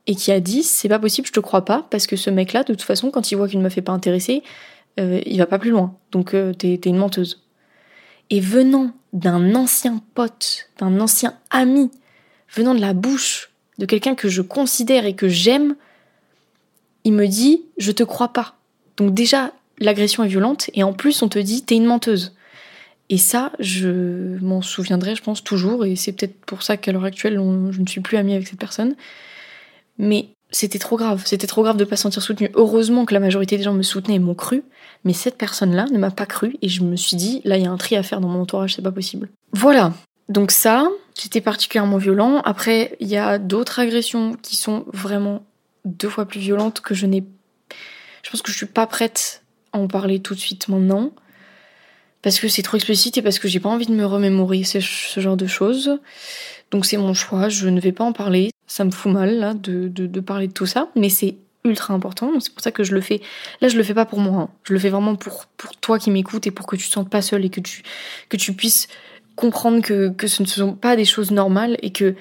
et 0.06 0.14
qui 0.14 0.32
a 0.32 0.40
dit 0.40 0.62
c'est 0.62 0.88
pas 0.88 0.98
possible, 0.98 1.26
je 1.26 1.32
te 1.32 1.40
crois 1.40 1.64
pas, 1.64 1.87
parce 1.90 2.06
que 2.06 2.16
ce 2.16 2.30
mec-là, 2.30 2.62
de 2.62 2.72
toute 2.72 2.82
façon, 2.82 3.11
quand 3.11 3.30
il 3.30 3.37
voit 3.37 3.48
qu'il 3.48 3.58
ne 3.58 3.64
me 3.64 3.68
fait 3.68 3.82
pas 3.82 3.92
intéresser, 3.92 4.42
euh, 4.98 5.20
il 5.26 5.38
va 5.38 5.46
pas 5.46 5.58
plus 5.58 5.70
loin. 5.70 5.96
Donc 6.12 6.34
euh, 6.34 6.54
t'es 6.54 6.76
une 6.87 6.96
menteuse. 6.96 7.44
Et 8.30 8.40
venant 8.40 8.92
d'un 9.12 9.54
ancien 9.54 10.00
pote, 10.14 10.70
d'un 10.78 11.00
ancien 11.00 11.34
ami, 11.50 11.90
venant 12.50 12.74
de 12.74 12.80
la 12.80 12.94
bouche 12.94 13.50
de 13.78 13.87
quelqu'un 13.87 14.14
que 14.14 14.28
je 14.28 14.42
considère 14.42 15.06
et 15.06 15.14
que 15.14 15.28
j'aime, 15.28 15.76
il 17.04 17.12
me 17.12 17.26
dit 17.26 17.62
je 17.78 17.92
te 17.92 18.02
crois 18.02 18.28
pas. 18.28 18.56
Donc 18.96 19.14
déjà 19.14 19.52
l'agression 19.78 20.24
est 20.24 20.28
violente 20.28 20.70
et 20.74 20.82
en 20.82 20.92
plus 20.92 21.22
on 21.22 21.28
te 21.28 21.38
dit 21.38 21.62
t'es 21.62 21.76
une 21.76 21.87
menteuse. 21.87 22.34
Et 23.11 23.18
ça, 23.18 23.52
je 23.58 24.38
m'en 24.44 24.61
souviendrai, 24.61 25.14
je 25.14 25.22
pense, 25.22 25.42
toujours, 25.42 25.87
et 25.87 25.96
c'est 25.96 26.12
peut-être 26.12 26.38
pour 26.44 26.62
ça 26.62 26.76
qu'à 26.76 26.92
l'heure 26.92 27.04
actuelle, 27.04 27.40
je 27.70 27.80
ne 27.80 27.87
suis 27.87 28.02
plus 28.02 28.18
amie 28.18 28.34
avec 28.34 28.48
cette 28.48 28.58
personne. 28.58 28.96
Mais 29.96 30.28
c'était 30.50 30.78
trop 30.78 30.96
grave, 30.96 31.22
c'était 31.24 31.46
trop 31.46 31.62
grave 31.62 31.76
de 31.76 31.84
pas 31.84 31.96
se 31.96 32.02
sentir 32.02 32.22
soutenue. 32.22 32.50
Heureusement 32.54 33.06
que 33.06 33.14
la 33.14 33.20
majorité 33.20 33.56
des 33.56 33.62
gens 33.62 33.72
me 33.72 33.82
soutenaient 33.82 34.16
et 34.16 34.18
m'ont 34.18 34.34
cru, 34.34 34.62
mais 35.04 35.14
cette 35.14 35.37
personne-là 35.37 35.87
ne 35.90 35.98
m'a 35.98 36.11
pas 36.11 36.26
cru 36.26 36.56
et 36.61 36.68
je 36.68 36.82
me 36.82 36.96
suis 36.96 37.16
dit, 37.16 37.40
là, 37.44 37.56
il 37.56 37.64
y 37.64 37.66
a 37.66 37.70
un 37.70 37.76
tri 37.78 37.96
à 37.96 38.02
faire 38.02 38.20
dans 38.20 38.28
mon 38.28 38.42
entourage, 38.42 38.74
c'est 38.74 38.82
pas 38.82 38.92
possible. 38.92 39.30
Voilà. 39.52 39.92
Donc 40.28 40.50
ça, 40.50 40.87
c'était 41.20 41.40
particulièrement 41.40 41.98
violent. 41.98 42.40
Après, 42.44 42.96
il 43.00 43.09
y 43.09 43.16
a 43.16 43.38
d'autres 43.38 43.81
agressions 43.81 44.35
qui 44.40 44.57
sont 44.57 44.85
vraiment 44.92 45.44
deux 45.85 46.09
fois 46.09 46.26
plus 46.26 46.40
violentes 46.40 46.81
que 46.81 46.94
je 46.94 47.07
n'ai. 47.07 47.24
Je 48.22 48.31
pense 48.31 48.42
que 48.42 48.50
je 48.50 48.57
suis 48.57 48.66
pas 48.66 48.87
prête 48.87 49.42
à 49.72 49.78
en 49.78 49.88
parler 49.88 50.20
tout 50.20 50.35
de 50.35 50.40
suite 50.40 50.68
maintenant. 50.68 51.12
Parce 52.22 52.40
que 52.40 52.48
c'est 52.48 52.62
trop 52.62 52.76
explicite 52.76 53.16
et 53.16 53.22
parce 53.22 53.38
que 53.38 53.48
j'ai 53.48 53.61
pas 53.61 53.68
envie 53.68 53.87
de 53.87 53.94
me 53.94 54.04
remémorer 54.04 54.64
ce, 54.64 54.81
genre 55.20 55.37
de 55.37 55.46
choses. 55.46 55.98
Donc 56.70 56.85
c'est 56.85 56.96
mon 56.96 57.14
choix, 57.14 57.48
je 57.48 57.68
ne 57.68 57.81
vais 57.81 57.92
pas 57.92 58.04
en 58.04 58.12
parler 58.12 58.50
ça 58.68 58.85
me 58.85 58.90
fout 58.90 59.11
mal 59.11 59.38
là 59.38 59.54
de, 59.54 59.88
de, 59.88 60.20
parler 60.20 60.46
de 60.46 60.52
tout 60.52 60.66
ça, 60.66 60.88
mais 60.94 61.09
c'est 61.09 61.37
ultra 61.64 61.94
important. 61.94 62.38
C'est 62.38 62.52
pour 62.52 62.62
ça 62.62 62.70
que 62.70 62.85
je 62.85 62.94
le 62.94 63.00
fais. 63.00 63.20
Là, 63.61 63.68
je 63.68 63.76
le 63.76 63.83
fais 63.83 63.94
pas 63.94 64.04
pour 64.04 64.20
moi. 64.20 64.42
Hein. 64.42 64.48
Je 64.62 64.74
le 64.74 64.78
fais 64.78 64.90
vraiment 64.90 65.16
pour, 65.16 65.46
pour 65.57 65.74
toi 65.76 65.98
qui 65.98 66.11
m'écoutes 66.11 66.46
et 66.46 66.50
pour 66.50 66.66
que 66.66 66.76
tu 66.76 66.87
te 66.87 66.92
sentes 66.92 67.11
pas 67.11 67.22
seul 67.22 67.44
et 67.44 67.50
que 67.50 67.61
tu, 67.61 67.83
que 68.28 68.37
tu 68.37 68.52
puisses 68.52 68.87
comprendre 69.38 69.83
que, 69.83 70.09
que 70.11 70.27
ce 70.27 70.42
ne 70.42 70.48
sont 70.48 70.74
pas 70.74 70.96
des 70.96 71.05
choses 71.05 71.31
normales 71.31 71.77
et 71.83 71.90
que 71.90 72.14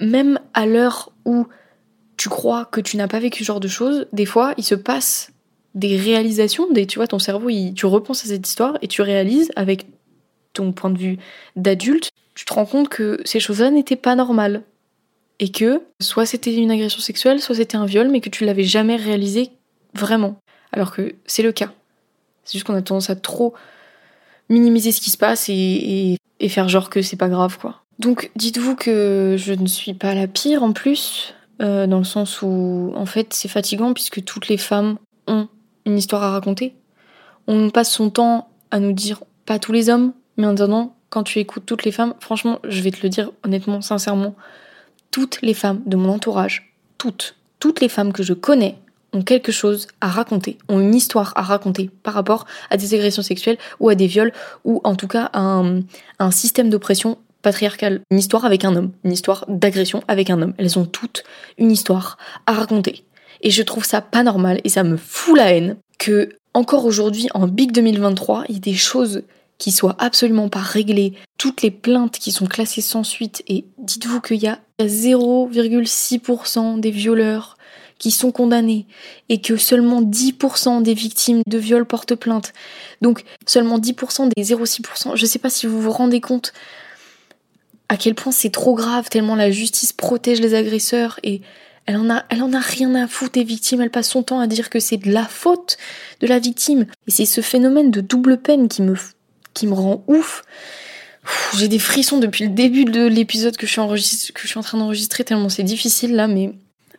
même 0.00 0.38
à 0.54 0.66
l'heure 0.66 1.12
où 1.24 1.46
tu 2.16 2.28
crois 2.28 2.64
que 2.66 2.80
tu 2.80 2.96
n'as 2.96 3.08
pas 3.08 3.18
vécu 3.18 3.40
ce 3.40 3.48
genre 3.48 3.60
de 3.60 3.68
choses, 3.68 4.06
des 4.12 4.26
fois, 4.26 4.54
il 4.56 4.64
se 4.64 4.74
passe 4.74 5.32
des 5.74 5.96
réalisations, 5.96 6.70
des, 6.70 6.86
tu 6.86 6.98
vois, 6.98 7.08
ton 7.08 7.18
cerveau, 7.18 7.50
il, 7.50 7.74
tu 7.74 7.86
repenses 7.86 8.24
à 8.24 8.28
cette 8.28 8.46
histoire 8.46 8.78
et 8.80 8.88
tu 8.88 9.02
réalises 9.02 9.50
avec 9.56 9.86
ton 10.52 10.72
point 10.72 10.90
de 10.90 10.98
vue 10.98 11.18
d'adulte, 11.56 12.10
tu 12.34 12.44
te 12.44 12.54
rends 12.54 12.66
compte 12.66 12.88
que 12.88 13.20
ces 13.24 13.40
choses-là 13.40 13.70
n'étaient 13.70 13.96
pas 13.96 14.14
normales 14.14 14.62
et 15.40 15.50
que 15.50 15.82
soit 16.00 16.26
c'était 16.26 16.54
une 16.54 16.70
agression 16.70 17.00
sexuelle, 17.00 17.40
soit 17.40 17.56
c'était 17.56 17.76
un 17.76 17.86
viol, 17.86 18.08
mais 18.08 18.20
que 18.20 18.30
tu 18.30 18.44
l'avais 18.44 18.62
jamais 18.62 18.94
réalisé 18.94 19.50
vraiment. 19.94 20.36
Alors 20.72 20.92
que 20.92 21.16
c'est 21.26 21.42
le 21.42 21.50
cas. 21.50 21.72
C'est 22.44 22.54
juste 22.54 22.66
qu'on 22.66 22.74
a 22.74 22.82
tendance 22.82 23.10
à 23.10 23.16
trop 23.16 23.54
minimiser 24.48 24.92
ce 24.92 25.00
qui 25.00 25.10
se 25.10 25.16
passe 25.16 25.48
et, 25.48 26.16
faire 26.48 26.68
genre 26.68 26.90
que 26.90 27.00
c'est 27.00 27.16
pas 27.16 27.28
grave, 27.28 27.58
quoi. 27.58 27.80
Donc 27.98 28.30
dites-vous 28.36 28.76
que 28.76 29.36
je 29.38 29.54
ne 29.54 29.66
suis 29.66 29.94
pas 29.94 30.14
la 30.14 30.26
pire 30.26 30.62
en 30.62 30.72
plus, 30.72 31.34
euh, 31.62 31.86
dans 31.86 31.98
le 31.98 32.04
sens 32.04 32.42
où 32.42 32.92
en 32.96 33.06
fait 33.06 33.32
c'est 33.32 33.48
fatigant 33.48 33.94
puisque 33.94 34.22
toutes 34.24 34.48
les 34.48 34.56
femmes 34.58 34.98
ont 35.26 35.48
une 35.86 35.96
histoire 35.96 36.22
à 36.22 36.30
raconter. 36.30 36.74
On 37.46 37.70
passe 37.70 37.92
son 37.92 38.10
temps 38.10 38.48
à 38.70 38.80
nous 38.80 38.92
dire 38.92 39.22
pas 39.46 39.58
tous 39.58 39.72
les 39.72 39.88
hommes, 39.88 40.12
mais 40.36 40.46
en 40.46 40.52
disant 40.52 40.94
quand 41.08 41.22
tu 41.22 41.38
écoutes 41.38 41.64
toutes 41.64 41.84
les 41.84 41.92
femmes, 41.92 42.14
franchement, 42.20 42.58
je 42.64 42.82
vais 42.82 42.90
te 42.90 43.02
le 43.02 43.08
dire 43.08 43.30
honnêtement, 43.44 43.80
sincèrement, 43.80 44.34
toutes 45.10 45.40
les 45.42 45.54
femmes 45.54 45.80
de 45.86 45.96
mon 45.96 46.08
entourage, 46.10 46.74
toutes, 46.98 47.36
toutes 47.60 47.80
les 47.80 47.88
femmes 47.88 48.12
que 48.12 48.24
je 48.24 48.34
connais 48.34 48.76
ont 49.14 49.22
quelque 49.22 49.52
chose 49.52 49.86
à 50.00 50.08
raconter, 50.08 50.58
ont 50.68 50.80
une 50.80 50.94
histoire 50.94 51.32
à 51.36 51.42
raconter 51.42 51.90
par 52.02 52.14
rapport 52.14 52.46
à 52.70 52.76
des 52.76 52.94
agressions 52.94 53.22
sexuelles 53.22 53.58
ou 53.80 53.88
à 53.88 53.94
des 53.94 54.06
viols 54.06 54.32
ou 54.64 54.80
en 54.84 54.96
tout 54.96 55.08
cas 55.08 55.30
à 55.32 55.40
un, 55.40 55.82
système 56.30 56.70
d'oppression 56.70 57.18
patriarcal, 57.42 58.00
une 58.10 58.18
histoire 58.18 58.44
avec 58.44 58.64
un 58.64 58.74
homme, 58.74 58.92
une 59.04 59.12
histoire 59.12 59.44
d'agression 59.48 60.02
avec 60.08 60.30
un 60.30 60.40
homme. 60.42 60.54
Elles 60.58 60.78
ont 60.78 60.86
toutes 60.86 61.22
une 61.58 61.70
histoire 61.70 62.16
à 62.46 62.52
raconter. 62.52 63.04
Et 63.42 63.50
je 63.50 63.62
trouve 63.62 63.84
ça 63.84 64.00
pas 64.00 64.22
normal 64.22 64.60
et 64.64 64.68
ça 64.68 64.82
me 64.82 64.96
fout 64.96 65.36
la 65.36 65.52
haine 65.52 65.76
que 65.98 66.30
encore 66.54 66.86
aujourd'hui 66.86 67.28
en 67.34 67.46
Big 67.46 67.72
2023, 67.72 68.44
il 68.48 68.54
y 68.54 68.56
ait 68.56 68.60
des 68.60 68.74
choses 68.74 69.22
qui 69.58 69.72
soient 69.72 69.96
absolument 69.98 70.48
pas 70.48 70.60
réglées, 70.60 71.12
toutes 71.38 71.62
les 71.62 71.70
plaintes 71.70 72.18
qui 72.18 72.32
sont 72.32 72.46
classées 72.46 72.80
sans 72.80 73.04
suite, 73.04 73.44
et 73.46 73.64
dites-vous 73.78 74.20
qu'il 74.20 74.42
y 74.42 74.48
a 74.48 74.58
0,6% 74.80 76.80
des 76.80 76.90
violeurs 76.90 77.56
qui 77.98 78.10
sont 78.10 78.32
condamnés 78.32 78.86
et 79.28 79.40
que 79.40 79.56
seulement 79.56 80.02
10% 80.02 80.82
des 80.82 80.94
victimes 80.94 81.42
de 81.46 81.58
viol 81.58 81.84
portent 81.84 82.14
plainte. 82.14 82.52
Donc 83.00 83.24
seulement 83.46 83.78
10% 83.78 84.30
des 84.36 84.42
0,6%. 84.42 85.16
Je 85.16 85.26
sais 85.26 85.38
pas 85.38 85.50
si 85.50 85.66
vous 85.66 85.80
vous 85.80 85.92
rendez 85.92 86.20
compte 86.20 86.52
à 87.88 87.96
quel 87.96 88.14
point 88.14 88.32
c'est 88.32 88.50
trop 88.50 88.74
grave 88.74 89.08
tellement 89.08 89.36
la 89.36 89.50
justice 89.50 89.92
protège 89.92 90.40
les 90.40 90.54
agresseurs 90.54 91.20
et 91.22 91.42
elle 91.86 91.96
en 91.96 92.08
a, 92.10 92.24
elle 92.30 92.42
en 92.42 92.52
a 92.52 92.60
rien 92.60 92.94
à 92.94 93.06
foutre 93.06 93.32
des 93.32 93.44
victimes. 93.44 93.80
Elle 93.82 93.90
passe 93.90 94.08
son 94.08 94.22
temps 94.22 94.40
à 94.40 94.46
dire 94.46 94.70
que 94.70 94.80
c'est 94.80 94.96
de 94.96 95.12
la 95.12 95.24
faute 95.24 95.76
de 96.20 96.26
la 96.26 96.38
victime. 96.38 96.86
Et 97.06 97.10
c'est 97.10 97.26
ce 97.26 97.42
phénomène 97.42 97.90
de 97.90 98.00
double 98.00 98.38
peine 98.38 98.68
qui 98.68 98.82
me 98.82 98.94
qui 99.52 99.66
me 99.66 99.74
rend 99.74 100.02
ouf. 100.08 100.42
J'ai 101.56 101.68
des 101.68 101.78
frissons 101.78 102.18
depuis 102.18 102.44
le 102.44 102.50
début 102.50 102.84
de 102.84 103.06
l'épisode 103.06 103.56
que, 103.56 103.66
que 103.66 104.42
je 104.42 104.46
suis 104.46 104.58
en 104.58 104.62
train 104.62 104.78
d'enregistrer 104.78 105.24
tellement 105.24 105.48
c'est 105.48 105.62
difficile 105.62 106.14
là, 106.14 106.26
mais, 106.26 106.52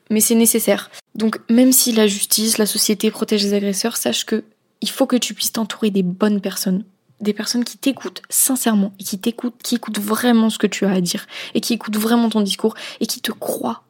mais 0.09 0.19
c'est 0.19 0.35
nécessaire. 0.35 0.89
Donc 1.15 1.39
même 1.49 1.71
si 1.71 1.91
la 1.91 2.07
justice, 2.07 2.57
la 2.57 2.65
société 2.65 3.11
protège 3.11 3.43
les 3.43 3.53
agresseurs, 3.53 3.97
sache 3.97 4.25
que 4.25 4.43
il 4.81 4.89
faut 4.89 5.05
que 5.05 5.15
tu 5.15 5.33
puisses 5.33 5.53
t'entourer 5.53 5.89
des 5.89 6.03
bonnes 6.03 6.41
personnes. 6.41 6.85
Des 7.21 7.33
personnes 7.33 7.63
qui 7.63 7.77
t'écoutent 7.77 8.21
sincèrement 8.29 8.93
et 8.99 9.03
qui 9.03 9.17
t'écoutent, 9.17 9.55
qui 9.63 9.75
écoutent 9.75 9.99
vraiment 9.99 10.49
ce 10.49 10.57
que 10.57 10.67
tu 10.67 10.85
as 10.85 10.91
à 10.91 11.01
dire 11.01 11.27
et 11.53 11.61
qui 11.61 11.73
écoutent 11.73 11.97
vraiment 11.97 12.29
ton 12.29 12.41
discours 12.41 12.75
et 12.99 13.07
qui 13.07 13.21
te 13.21 13.31
croient. 13.31 13.83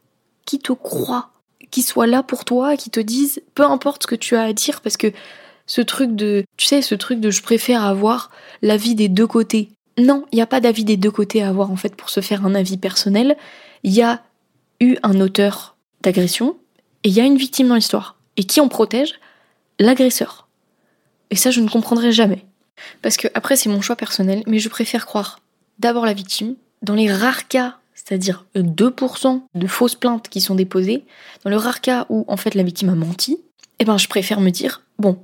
Qui 0.45 0.59
te 0.59 0.71
croient. 0.71 1.31
Qui 1.71 1.81
soient 1.81 2.07
là 2.07 2.21
pour 2.21 2.45
toi 2.45 2.77
qui 2.77 2.91
te 2.91 2.99
disent 2.99 3.41
peu 3.55 3.63
importe 3.63 4.03
ce 4.03 4.07
que 4.07 4.15
tu 4.15 4.35
as 4.35 4.43
à 4.43 4.53
dire 4.53 4.81
parce 4.81 4.95
que 4.95 5.11
ce 5.65 5.81
truc 5.81 6.15
de, 6.15 6.45
tu 6.57 6.67
sais, 6.67 6.83
ce 6.83 6.93
truc 6.93 7.19
de 7.19 7.31
je 7.31 7.41
préfère 7.41 7.83
avoir 7.83 8.29
l'avis 8.61 8.93
des 8.93 9.09
deux 9.09 9.27
côtés. 9.27 9.69
Non, 9.97 10.25
il 10.31 10.35
n'y 10.35 10.41
a 10.41 10.47
pas 10.47 10.59
d'avis 10.59 10.83
des 10.83 10.97
deux 10.97 11.11
côtés 11.11 11.41
à 11.41 11.49
avoir 11.49 11.71
en 11.71 11.75
fait 11.75 11.95
pour 11.95 12.09
se 12.09 12.21
faire 12.21 12.45
un 12.45 12.53
avis 12.53 12.77
personnel. 12.77 13.35
Il 13.83 13.91
y 13.91 14.03
a 14.03 14.21
eu 14.79 14.97
un 15.03 15.19
auteur 15.19 15.74
d'agression 16.05 16.57
et 17.03 17.09
il 17.09 17.13
y 17.13 17.19
a 17.19 17.25
une 17.25 17.37
victime 17.37 17.67
dans 17.67 17.75
l'histoire. 17.75 18.17
Et 18.37 18.43
qui 18.43 18.61
en 18.61 18.67
protège? 18.67 19.15
L'agresseur. 19.79 20.47
Et 21.29 21.35
ça, 21.35 21.51
je 21.51 21.59
ne 21.59 21.69
comprendrai 21.69 22.11
jamais. 22.11 22.45
Parce 23.01 23.17
que 23.17 23.27
après, 23.33 23.55
c'est 23.55 23.69
mon 23.69 23.81
choix 23.81 23.95
personnel, 23.95 24.43
mais 24.47 24.59
je 24.59 24.69
préfère 24.69 25.05
croire 25.05 25.39
d'abord 25.79 26.05
la 26.05 26.13
victime. 26.13 26.55
Dans 26.81 26.95
les 26.95 27.11
rares 27.11 27.47
cas, 27.47 27.77
c'est-à-dire 27.93 28.45
2% 28.55 29.41
de 29.53 29.67
fausses 29.67 29.95
plaintes 29.95 30.29
qui 30.29 30.41
sont 30.41 30.55
déposées, 30.55 31.05
dans 31.43 31.49
le 31.49 31.57
rare 31.57 31.81
cas 31.81 32.05
où 32.09 32.25
en 32.27 32.37
fait 32.37 32.55
la 32.55 32.63
victime 32.63 32.89
a 32.89 32.95
menti, 32.95 33.39
eh 33.79 33.85
ben 33.85 33.97
je 33.97 34.07
préfère 34.07 34.41
me 34.41 34.49
dire 34.49 34.83
bon, 34.99 35.17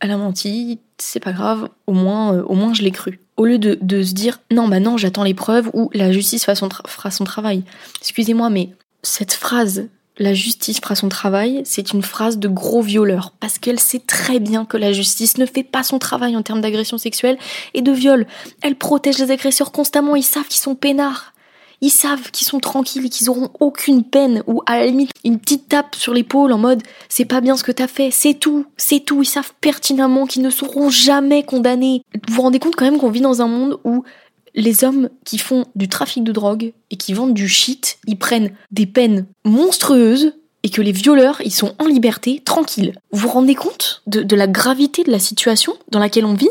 elle 0.00 0.10
a 0.10 0.16
menti, 0.16 0.78
c'est 0.98 1.20
pas 1.20 1.32
grave, 1.32 1.68
au 1.86 1.92
moins, 1.92 2.34
euh, 2.34 2.42
au 2.42 2.54
moins 2.54 2.74
je 2.74 2.82
l'ai 2.82 2.90
cru. 2.90 3.20
Au 3.36 3.44
lieu 3.44 3.58
de, 3.58 3.78
de, 3.80 4.02
se 4.02 4.12
dire 4.12 4.40
non, 4.50 4.68
bah 4.68 4.80
non, 4.80 4.96
j'attends 4.96 5.24
les 5.24 5.34
preuves 5.34 5.70
ou 5.72 5.90
la 5.94 6.12
justice 6.12 6.44
fera 6.44 7.10
son 7.10 7.24
travail. 7.24 7.64
Excusez-moi, 8.00 8.50
mais 8.50 8.70
cette 9.02 9.32
phrase, 9.32 9.88
la 10.18 10.34
justice 10.34 10.80
fera 10.80 10.94
son 10.94 11.08
travail, 11.08 11.62
c'est 11.64 11.92
une 11.92 12.02
phrase 12.02 12.38
de 12.38 12.48
gros 12.48 12.82
violeur 12.82 13.32
parce 13.38 13.58
qu'elle 13.58 13.80
sait 13.80 13.98
très 13.98 14.40
bien 14.40 14.64
que 14.64 14.76
la 14.76 14.92
justice 14.92 15.36
ne 15.38 15.46
fait 15.46 15.62
pas 15.62 15.82
son 15.82 15.98
travail 15.98 16.36
en 16.36 16.42
termes 16.42 16.60
d'agression 16.60 16.98
sexuelle 16.98 17.38
et 17.74 17.82
de 17.82 17.92
viol. 17.92 18.26
Elle 18.62 18.76
protège 18.76 19.18
les 19.18 19.30
agresseurs 19.30 19.72
constamment, 19.72 20.16
ils 20.16 20.22
savent 20.22 20.48
qu'ils 20.48 20.60
sont 20.60 20.74
peinards. 20.74 21.32
Ils 21.82 21.90
savent 21.90 22.30
qu'ils 22.30 22.46
sont 22.46 22.58
tranquilles 22.58 23.10
qu'ils 23.10 23.28
auront 23.28 23.50
aucune 23.60 24.02
peine 24.02 24.42
ou 24.46 24.62
à 24.64 24.78
la 24.78 24.86
limite 24.86 25.10
une 25.24 25.38
petite 25.38 25.68
tape 25.68 25.94
sur 25.94 26.14
l'épaule 26.14 26.52
en 26.52 26.58
mode 26.58 26.82
c'est 27.10 27.26
pas 27.26 27.42
bien 27.42 27.54
ce 27.58 27.64
que 27.64 27.72
t'as 27.72 27.86
fait, 27.86 28.10
c'est 28.10 28.32
tout, 28.32 28.64
c'est 28.78 29.00
tout. 29.00 29.22
Ils 29.22 29.26
savent 29.26 29.52
pertinemment 29.60 30.26
qu'ils 30.26 30.40
ne 30.40 30.48
seront 30.48 30.88
jamais 30.88 31.42
condamnés. 31.42 32.02
Vous 32.26 32.34
vous 32.34 32.42
rendez 32.42 32.58
compte 32.58 32.76
quand 32.76 32.86
même 32.86 32.98
qu'on 32.98 33.10
vit 33.10 33.20
dans 33.20 33.42
un 33.42 33.48
monde 33.48 33.78
où 33.84 34.04
les 34.56 34.84
hommes 34.84 35.10
qui 35.24 35.38
font 35.38 35.66
du 35.74 35.88
trafic 35.88 36.24
de 36.24 36.32
drogue 36.32 36.72
et 36.90 36.96
qui 36.96 37.12
vendent 37.12 37.34
du 37.34 37.48
shit, 37.48 37.98
ils 38.06 38.18
prennent 38.18 38.52
des 38.72 38.86
peines 38.86 39.26
monstrueuses 39.44 40.32
et 40.62 40.70
que 40.70 40.82
les 40.82 40.92
violeurs, 40.92 41.40
ils 41.44 41.52
sont 41.52 41.74
en 41.78 41.86
liberté, 41.86 42.42
tranquilles. 42.44 42.98
Vous 43.12 43.20
vous 43.20 43.28
rendez 43.28 43.54
compte 43.54 44.02
de, 44.06 44.34
la 44.34 44.48
gravité 44.48 45.04
de 45.04 45.12
la 45.12 45.20
situation 45.20 45.74
dans 45.90 46.00
laquelle 46.00 46.24
on 46.24 46.34
vit? 46.34 46.50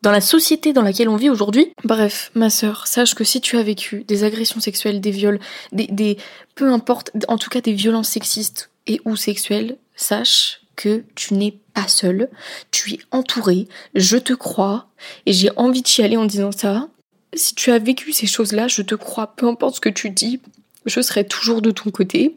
Dans 0.00 0.10
la 0.10 0.20
société 0.20 0.72
dans 0.72 0.82
laquelle 0.82 1.08
on 1.08 1.14
vit 1.14 1.30
aujourd'hui? 1.30 1.72
Bref, 1.84 2.32
ma 2.34 2.50
sœur, 2.50 2.88
sache 2.88 3.14
que 3.14 3.22
si 3.22 3.40
tu 3.40 3.56
as 3.56 3.62
vécu 3.62 4.02
des 4.08 4.24
agressions 4.24 4.58
sexuelles, 4.58 5.00
des 5.00 5.12
viols, 5.12 5.38
des, 5.70 5.86
des 5.86 6.16
peu 6.56 6.72
importe, 6.72 7.12
en 7.28 7.38
tout 7.38 7.50
cas 7.50 7.60
des 7.60 7.72
violences 7.72 8.08
sexistes 8.08 8.70
et 8.88 9.00
ou 9.04 9.14
sexuelles, 9.14 9.76
sache 9.94 10.62
que 10.74 11.04
tu 11.14 11.34
n'es 11.34 11.54
pas 11.74 11.86
seule, 11.86 12.28
tu 12.72 12.94
es 12.94 12.98
entourée, 13.12 13.68
je 13.94 14.16
te 14.16 14.32
crois, 14.32 14.88
et 15.26 15.32
j'ai 15.32 15.50
envie 15.56 15.82
de 15.82 15.86
chialer 15.86 16.16
en 16.16 16.24
disant 16.24 16.50
ça. 16.50 16.88
Si 17.34 17.54
tu 17.54 17.70
as 17.70 17.78
vécu 17.78 18.12
ces 18.12 18.26
choses-là, 18.26 18.68
je 18.68 18.82
te 18.82 18.94
crois, 18.94 19.34
peu 19.34 19.46
importe 19.46 19.76
ce 19.76 19.80
que 19.80 19.88
tu 19.88 20.10
dis, 20.10 20.40
je 20.86 21.00
serai 21.00 21.26
toujours 21.26 21.62
de 21.62 21.70
ton 21.70 21.90
côté. 21.90 22.36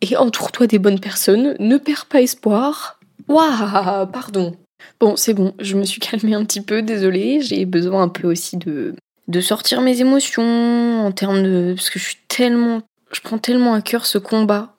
Et 0.00 0.16
entoure-toi 0.16 0.66
des 0.66 0.78
bonnes 0.78 1.00
personnes, 1.00 1.54
ne 1.58 1.76
perds 1.76 2.06
pas 2.06 2.20
espoir. 2.20 2.98
Waouh, 3.28 4.06
pardon. 4.06 4.56
Bon, 5.00 5.16
c'est 5.16 5.34
bon, 5.34 5.54
je 5.60 5.76
me 5.76 5.84
suis 5.84 6.00
calmée 6.00 6.34
un 6.34 6.44
petit 6.44 6.60
peu, 6.60 6.82
désolée, 6.82 7.40
j'ai 7.40 7.64
besoin 7.66 8.02
un 8.02 8.08
peu 8.08 8.26
aussi 8.26 8.56
de, 8.56 8.94
de 9.28 9.40
sortir 9.40 9.80
mes 9.80 10.00
émotions 10.00 11.06
en 11.06 11.12
termes 11.12 11.42
de... 11.42 11.74
Parce 11.76 11.90
que 11.90 11.98
je 11.98 12.04
suis 12.04 12.18
tellement... 12.28 12.82
Je 13.12 13.20
prends 13.20 13.38
tellement 13.38 13.74
à 13.74 13.82
cœur 13.82 14.06
ce 14.06 14.18
combat 14.18 14.74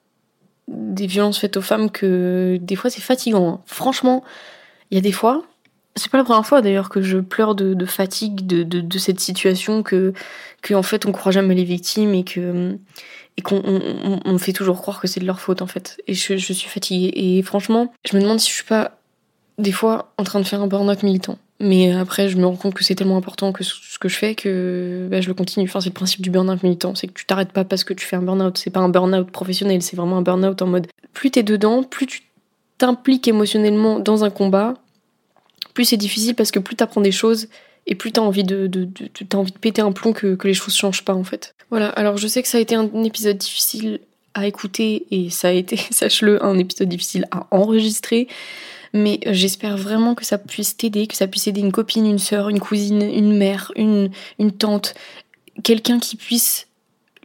des 0.68 1.08
violences 1.08 1.40
faites 1.40 1.58
aux 1.58 1.62
femmes 1.62 1.90
que 1.92 2.58
des 2.62 2.76
fois 2.76 2.90
c'est 2.90 3.02
fatigant. 3.02 3.48
Hein. 3.48 3.62
Franchement, 3.66 4.24
il 4.92 4.96
y 4.96 4.98
a 4.98 5.02
des 5.02 5.12
fois, 5.12 5.44
c'est 5.96 6.10
pas 6.12 6.18
la 6.18 6.24
première 6.24 6.46
fois 6.46 6.62
d'ailleurs 6.62 6.90
que 6.90 7.02
je 7.02 7.20
pleure 7.20 7.56
de, 7.56 7.86
fatigue 7.86 8.46
de, 8.46 8.98
cette 8.98 9.20
situation, 9.20 9.84
que, 9.84 10.14
en 10.72 10.84
fait 10.84 11.06
on 11.06 11.12
croit 11.12 11.32
jamais 11.32 11.56
les 11.56 11.64
victimes 11.64 12.14
et 12.14 12.24
qu'on 12.24 12.80
on, 13.44 14.38
fait 14.38 14.54
toujours 14.54 14.82
croire 14.82 15.00
que 15.00 15.08
c'est 15.08 15.20
de 15.20 15.26
leur 15.26 15.40
faute 15.40 15.62
en 15.62 15.68
fait. 15.68 16.02
Et 16.08 16.14
je, 16.14 16.38
je 16.38 16.54
suis 16.54 16.70
fatiguée. 16.70 17.12
Et 17.16 17.42
franchement, 17.44 17.94
je 18.10 18.16
me 18.18 18.22
demande 18.22 18.40
si 18.40 18.50
je 18.50 18.56
suis 18.56 18.64
pas 18.64 18.98
des 19.58 19.72
fois 19.72 20.12
en 20.18 20.24
train 20.24 20.40
de 20.40 20.46
faire 20.46 20.62
un 20.62 20.68
burn-out 20.68 21.04
militant. 21.04 21.38
Mais 21.60 21.94
après, 21.94 22.28
je 22.28 22.38
me 22.38 22.46
rends 22.46 22.56
compte 22.56 22.74
que 22.74 22.84
c'est 22.84 22.96
tellement 22.96 23.16
important 23.16 23.54
que 23.54 23.64
ce 23.64 23.98
que 24.00 24.10
je 24.10 24.18
fais 24.18 24.36
que 24.36 25.08
bah, 25.10 25.22
je 25.22 25.28
le 25.28 25.34
continue. 25.34 25.66
Enfin, 25.66 25.80
c'est 25.80 25.90
le 25.90 25.94
principe 25.94 26.22
du 26.22 26.30
burn-out 26.30 26.62
militant. 26.64 26.96
C'est 26.96 27.08
que 27.08 27.14
tu 27.14 27.26
t'arrêtes 27.26 27.52
pas 27.52 27.64
parce 27.64 27.84
que 27.84 27.94
tu 27.94 28.06
fais 28.06 28.16
un 28.16 28.22
burn-out. 28.22 28.58
C'est 28.58 28.72
pas 28.72 28.82
un 28.82 28.90
burn-out 28.90 29.32
professionnel, 29.32 29.82
c'est 29.82 29.96
vraiment 29.96 30.18
un 30.18 30.22
burn-out 30.22 30.62
en 30.62 30.68
mode 30.68 30.88
plus 31.14 31.32
t'es 31.32 31.44
dedans, 31.44 31.84
plus 31.84 32.08
tu 32.08 32.22
t'impliques 32.78 33.28
émotionnellement 33.28 34.00
dans 34.00 34.24
un 34.24 34.30
combat, 34.30 34.74
plus 35.74 35.86
c'est 35.86 35.98
difficile 35.98 36.36
parce 36.36 36.52
que 36.52 36.60
plus 36.60 36.76
t'apprends 36.76 37.02
des 37.02 37.12
choses 37.12 37.48
et 37.86 37.96
plus 37.96 38.12
t'as 38.12 38.22
envie 38.22 38.44
de, 38.44 38.68
de, 38.68 38.88
envie 39.34 39.52
de 39.52 39.58
péter 39.58 39.82
un 39.82 39.92
plomb 39.92 40.14
que, 40.14 40.36
que 40.36 40.48
les 40.48 40.54
choses 40.54 40.76
changent 40.76 41.04
pas 41.04 41.14
en 41.14 41.24
fait. 41.24 41.56
Voilà, 41.70 41.90
alors 41.90 42.18
je 42.18 42.28
sais 42.28 42.42
que 42.42 42.48
ça 42.48 42.58
a 42.58 42.62
été 42.62 42.76
un 42.76 43.04
épisode 43.04 43.38
difficile 43.38 44.00
à 44.34 44.48
écouter 44.48 45.06
et 45.12 45.30
ça 45.30 45.50
a 45.50 45.52
été, 45.52 45.78
sache-le, 45.92 46.44
un 46.44 46.58
épisode 46.58 46.90
difficile 46.90 47.28
à 47.32 47.48
enregistrer 47.52 48.28
mais 48.94 49.20
j'espère 49.26 49.76
vraiment 49.76 50.14
que 50.14 50.24
ça 50.24 50.38
puisse 50.38 50.78
t'aider, 50.78 51.08
que 51.08 51.16
ça 51.16 51.28
puisse 51.28 51.48
aider 51.48 51.62
une 51.62 51.72
copine, 51.72 52.06
une 52.06 52.20
sœur, 52.20 52.50
une 52.50 52.60
cousine, 52.60 53.02
une 53.02 53.36
mère, 53.36 53.72
une, 53.76 54.12
une 54.38 54.52
tante, 54.52 54.94
quelqu'un 55.64 56.00
qui 56.00 56.16
puisse 56.16 56.68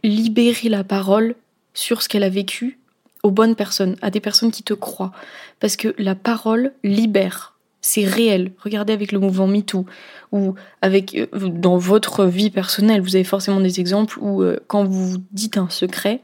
libérer 0.03 0.69
la 0.69 0.83
parole 0.83 1.35
sur 1.75 2.01
ce 2.01 2.09
qu'elle 2.09 2.23
a 2.23 2.29
vécu 2.29 2.79
aux 3.21 3.31
bonnes 3.31 3.55
personnes, 3.55 3.97
à 4.01 4.09
des 4.09 4.19
personnes 4.19 4.51
qui 4.51 4.63
te 4.63 4.73
croient. 4.73 5.11
Parce 5.59 5.75
que 5.75 5.93
la 5.97 6.15
parole 6.15 6.73
libère. 6.83 7.53
C'est 7.81 8.05
réel. 8.05 8.51
Regardez 8.63 8.93
avec 8.93 9.11
le 9.11 9.19
mouvement 9.19 9.47
MeToo 9.47 9.85
ou 10.31 10.55
avec 10.81 11.15
euh, 11.15 11.27
dans 11.47 11.77
votre 11.77 12.25
vie 12.25 12.49
personnelle, 12.49 13.01
vous 13.01 13.15
avez 13.15 13.23
forcément 13.23 13.61
des 13.61 13.79
exemples 13.79 14.19
où 14.19 14.41
euh, 14.41 14.59
quand 14.67 14.83
vous 14.83 15.17
dites 15.31 15.57
un 15.57 15.69
secret, 15.69 16.21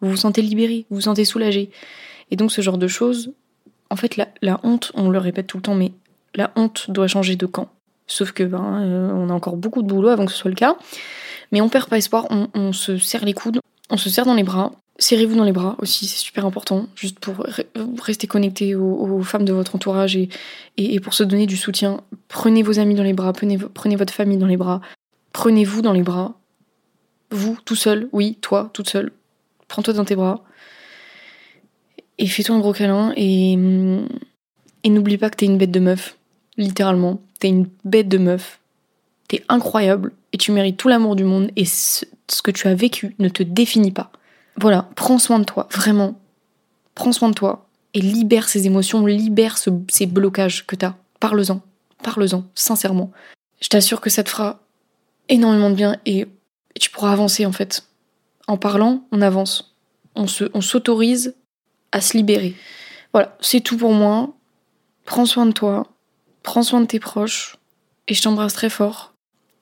vous 0.00 0.10
vous 0.10 0.16
sentez 0.16 0.42
libéré, 0.42 0.86
vous 0.88 0.96
vous 0.96 1.02
sentez 1.02 1.24
soulagé. 1.24 1.70
Et 2.30 2.36
donc 2.36 2.50
ce 2.50 2.62
genre 2.62 2.78
de 2.78 2.88
choses, 2.88 3.32
en 3.90 3.96
fait, 3.96 4.16
la, 4.16 4.60
honte, 4.62 4.92
on 4.94 5.10
le 5.10 5.18
répète 5.18 5.48
tout 5.48 5.58
le 5.58 5.62
temps, 5.62 5.74
mais 5.74 5.92
la 6.34 6.52
honte 6.56 6.90
doit 6.90 7.08
changer 7.08 7.36
de 7.36 7.46
camp. 7.46 7.68
Sauf 8.06 8.32
que 8.32 8.42
ben, 8.42 8.82
euh, 8.82 9.12
on 9.12 9.28
a 9.28 9.32
encore 9.32 9.56
beaucoup 9.56 9.82
de 9.82 9.88
boulot 9.88 10.08
avant 10.08 10.26
que 10.26 10.32
ce 10.32 10.38
soit 10.38 10.50
le 10.50 10.56
cas. 10.56 10.76
Mais 11.52 11.60
on 11.60 11.68
perd 11.68 11.88
pas 11.88 11.98
espoir, 11.98 12.26
on, 12.30 12.72
se 12.72 12.96
serre 12.98 13.24
les 13.24 13.32
coudes, 13.32 13.60
on 13.90 13.96
se 13.96 14.08
serre 14.08 14.24
dans 14.24 14.34
les 14.34 14.44
bras. 14.44 14.72
Serrez-vous 15.00 15.34
dans 15.34 15.44
les 15.44 15.52
bras 15.52 15.76
aussi, 15.78 16.06
c'est 16.06 16.18
super 16.18 16.44
important, 16.44 16.86
juste 16.94 17.18
pour 17.18 17.44
rester 18.02 18.26
connecté 18.26 18.74
aux, 18.74 19.22
femmes 19.22 19.46
de 19.46 19.52
votre 19.52 19.74
entourage 19.74 20.14
et, 20.14 20.28
et, 20.76 21.00
pour 21.00 21.14
se 21.14 21.24
donner 21.24 21.46
du 21.46 21.56
soutien. 21.56 22.02
Prenez 22.28 22.62
vos 22.62 22.78
amis 22.78 22.94
dans 22.94 23.02
les 23.02 23.14
bras, 23.14 23.32
prenez, 23.32 23.56
votre 23.56 24.14
famille 24.14 24.36
dans 24.36 24.46
les 24.46 24.58
bras, 24.58 24.82
prenez-vous 25.32 25.80
dans 25.80 25.94
les 25.94 26.02
bras. 26.02 26.34
Vous, 27.30 27.56
tout 27.64 27.76
seul, 27.76 28.08
oui, 28.12 28.36
toi, 28.42 28.70
toute 28.74 28.90
seule. 28.90 29.10
Prends-toi 29.68 29.94
dans 29.94 30.04
tes 30.04 30.16
bras 30.16 30.44
et 32.18 32.26
fais-toi 32.26 32.54
un 32.54 32.60
gros 32.60 32.74
câlin 32.74 33.14
et, 33.16 33.52
et 34.84 34.90
n'oublie 34.90 35.16
pas 35.16 35.30
que 35.30 35.36
t'es 35.36 35.46
une 35.46 35.56
bête 35.56 35.70
de 35.70 35.80
meuf. 35.80 36.18
Littéralement, 36.58 37.22
t'es 37.38 37.48
une 37.48 37.68
bête 37.84 38.08
de 38.08 38.18
meuf. 38.18 38.60
T'es 39.28 39.42
incroyable 39.48 40.12
et 40.32 40.38
tu 40.38 40.52
mérites 40.52 40.76
tout 40.76 40.88
l'amour 40.88 41.16
du 41.16 41.24
monde 41.24 41.50
et 41.56 41.64
ce, 41.64 42.04
que 42.44 42.50
tu 42.50 42.68
as 42.68 42.74
vécu 42.74 43.16
ne 43.18 43.28
te 43.28 43.42
définit 43.42 43.92
pas. 43.92 44.12
Voilà, 44.56 44.88
prends 44.96 45.18
soin 45.18 45.38
de 45.38 45.44
toi, 45.44 45.68
vraiment. 45.72 46.20
Prends 46.94 47.12
soin 47.12 47.28
de 47.30 47.34
toi 47.34 47.66
et 47.94 48.00
libère 48.00 48.48
ces 48.48 48.66
émotions, 48.66 49.06
libère 49.06 49.56
ces 49.58 50.06
blocages 50.06 50.66
que 50.66 50.76
t'as. 50.76 50.94
Parle-en, 51.18 51.60
parle-en, 52.02 52.44
sincèrement. 52.54 53.10
Je 53.60 53.68
t'assure 53.68 54.00
que 54.00 54.10
ça 54.10 54.24
te 54.24 54.30
fera 54.30 54.60
énormément 55.28 55.70
de 55.70 55.74
bien 55.74 55.96
et, 56.06 56.26
tu 56.78 56.90
pourras 56.90 57.12
avancer 57.12 57.44
en 57.44 57.52
fait. 57.52 57.84
En 58.46 58.56
parlant, 58.56 59.04
on 59.12 59.20
avance. 59.20 59.76
On 60.14 60.26
s'autorise 60.26 61.34
à 61.92 62.00
se 62.00 62.16
libérer. 62.16 62.54
Voilà, 63.12 63.36
c'est 63.40 63.60
tout 63.60 63.76
pour 63.76 63.92
moi. 63.92 64.34
Prends 65.04 65.26
soin 65.26 65.46
de 65.46 65.52
toi, 65.52 65.86
prends 66.42 66.62
soin 66.62 66.80
de 66.80 66.86
tes 66.86 67.00
proches, 67.00 67.56
et 68.08 68.14
je 68.14 68.22
t'embrasse 68.22 68.54
très 68.54 68.70
fort. 68.70 69.09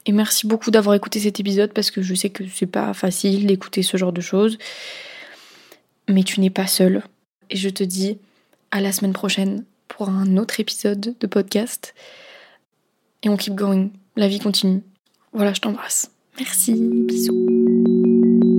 Et 0.08 0.12
merci 0.12 0.46
beaucoup 0.46 0.70
d'avoir 0.70 0.96
écouté 0.96 1.20
cet 1.20 1.38
épisode 1.38 1.74
parce 1.74 1.90
que 1.90 2.00
je 2.00 2.14
sais 2.14 2.30
que 2.30 2.42
c'est 2.48 2.64
pas 2.64 2.94
facile 2.94 3.46
d'écouter 3.46 3.82
ce 3.82 3.98
genre 3.98 4.12
de 4.12 4.22
choses. 4.22 4.56
Mais 6.08 6.22
tu 6.22 6.40
n'es 6.40 6.48
pas 6.48 6.66
seul. 6.66 7.02
Et 7.50 7.56
je 7.56 7.68
te 7.68 7.84
dis 7.84 8.16
à 8.70 8.80
la 8.80 8.90
semaine 8.90 9.12
prochaine 9.12 9.66
pour 9.86 10.08
un 10.08 10.38
autre 10.38 10.60
épisode 10.60 11.14
de 11.20 11.26
podcast. 11.26 11.94
Et 13.22 13.28
on 13.28 13.36
keep 13.36 13.54
going. 13.54 13.90
La 14.16 14.28
vie 14.28 14.38
continue. 14.38 14.80
Voilà, 15.34 15.52
je 15.52 15.60
t'embrasse. 15.60 16.10
Merci. 16.38 16.72
Bisous. 16.72 18.57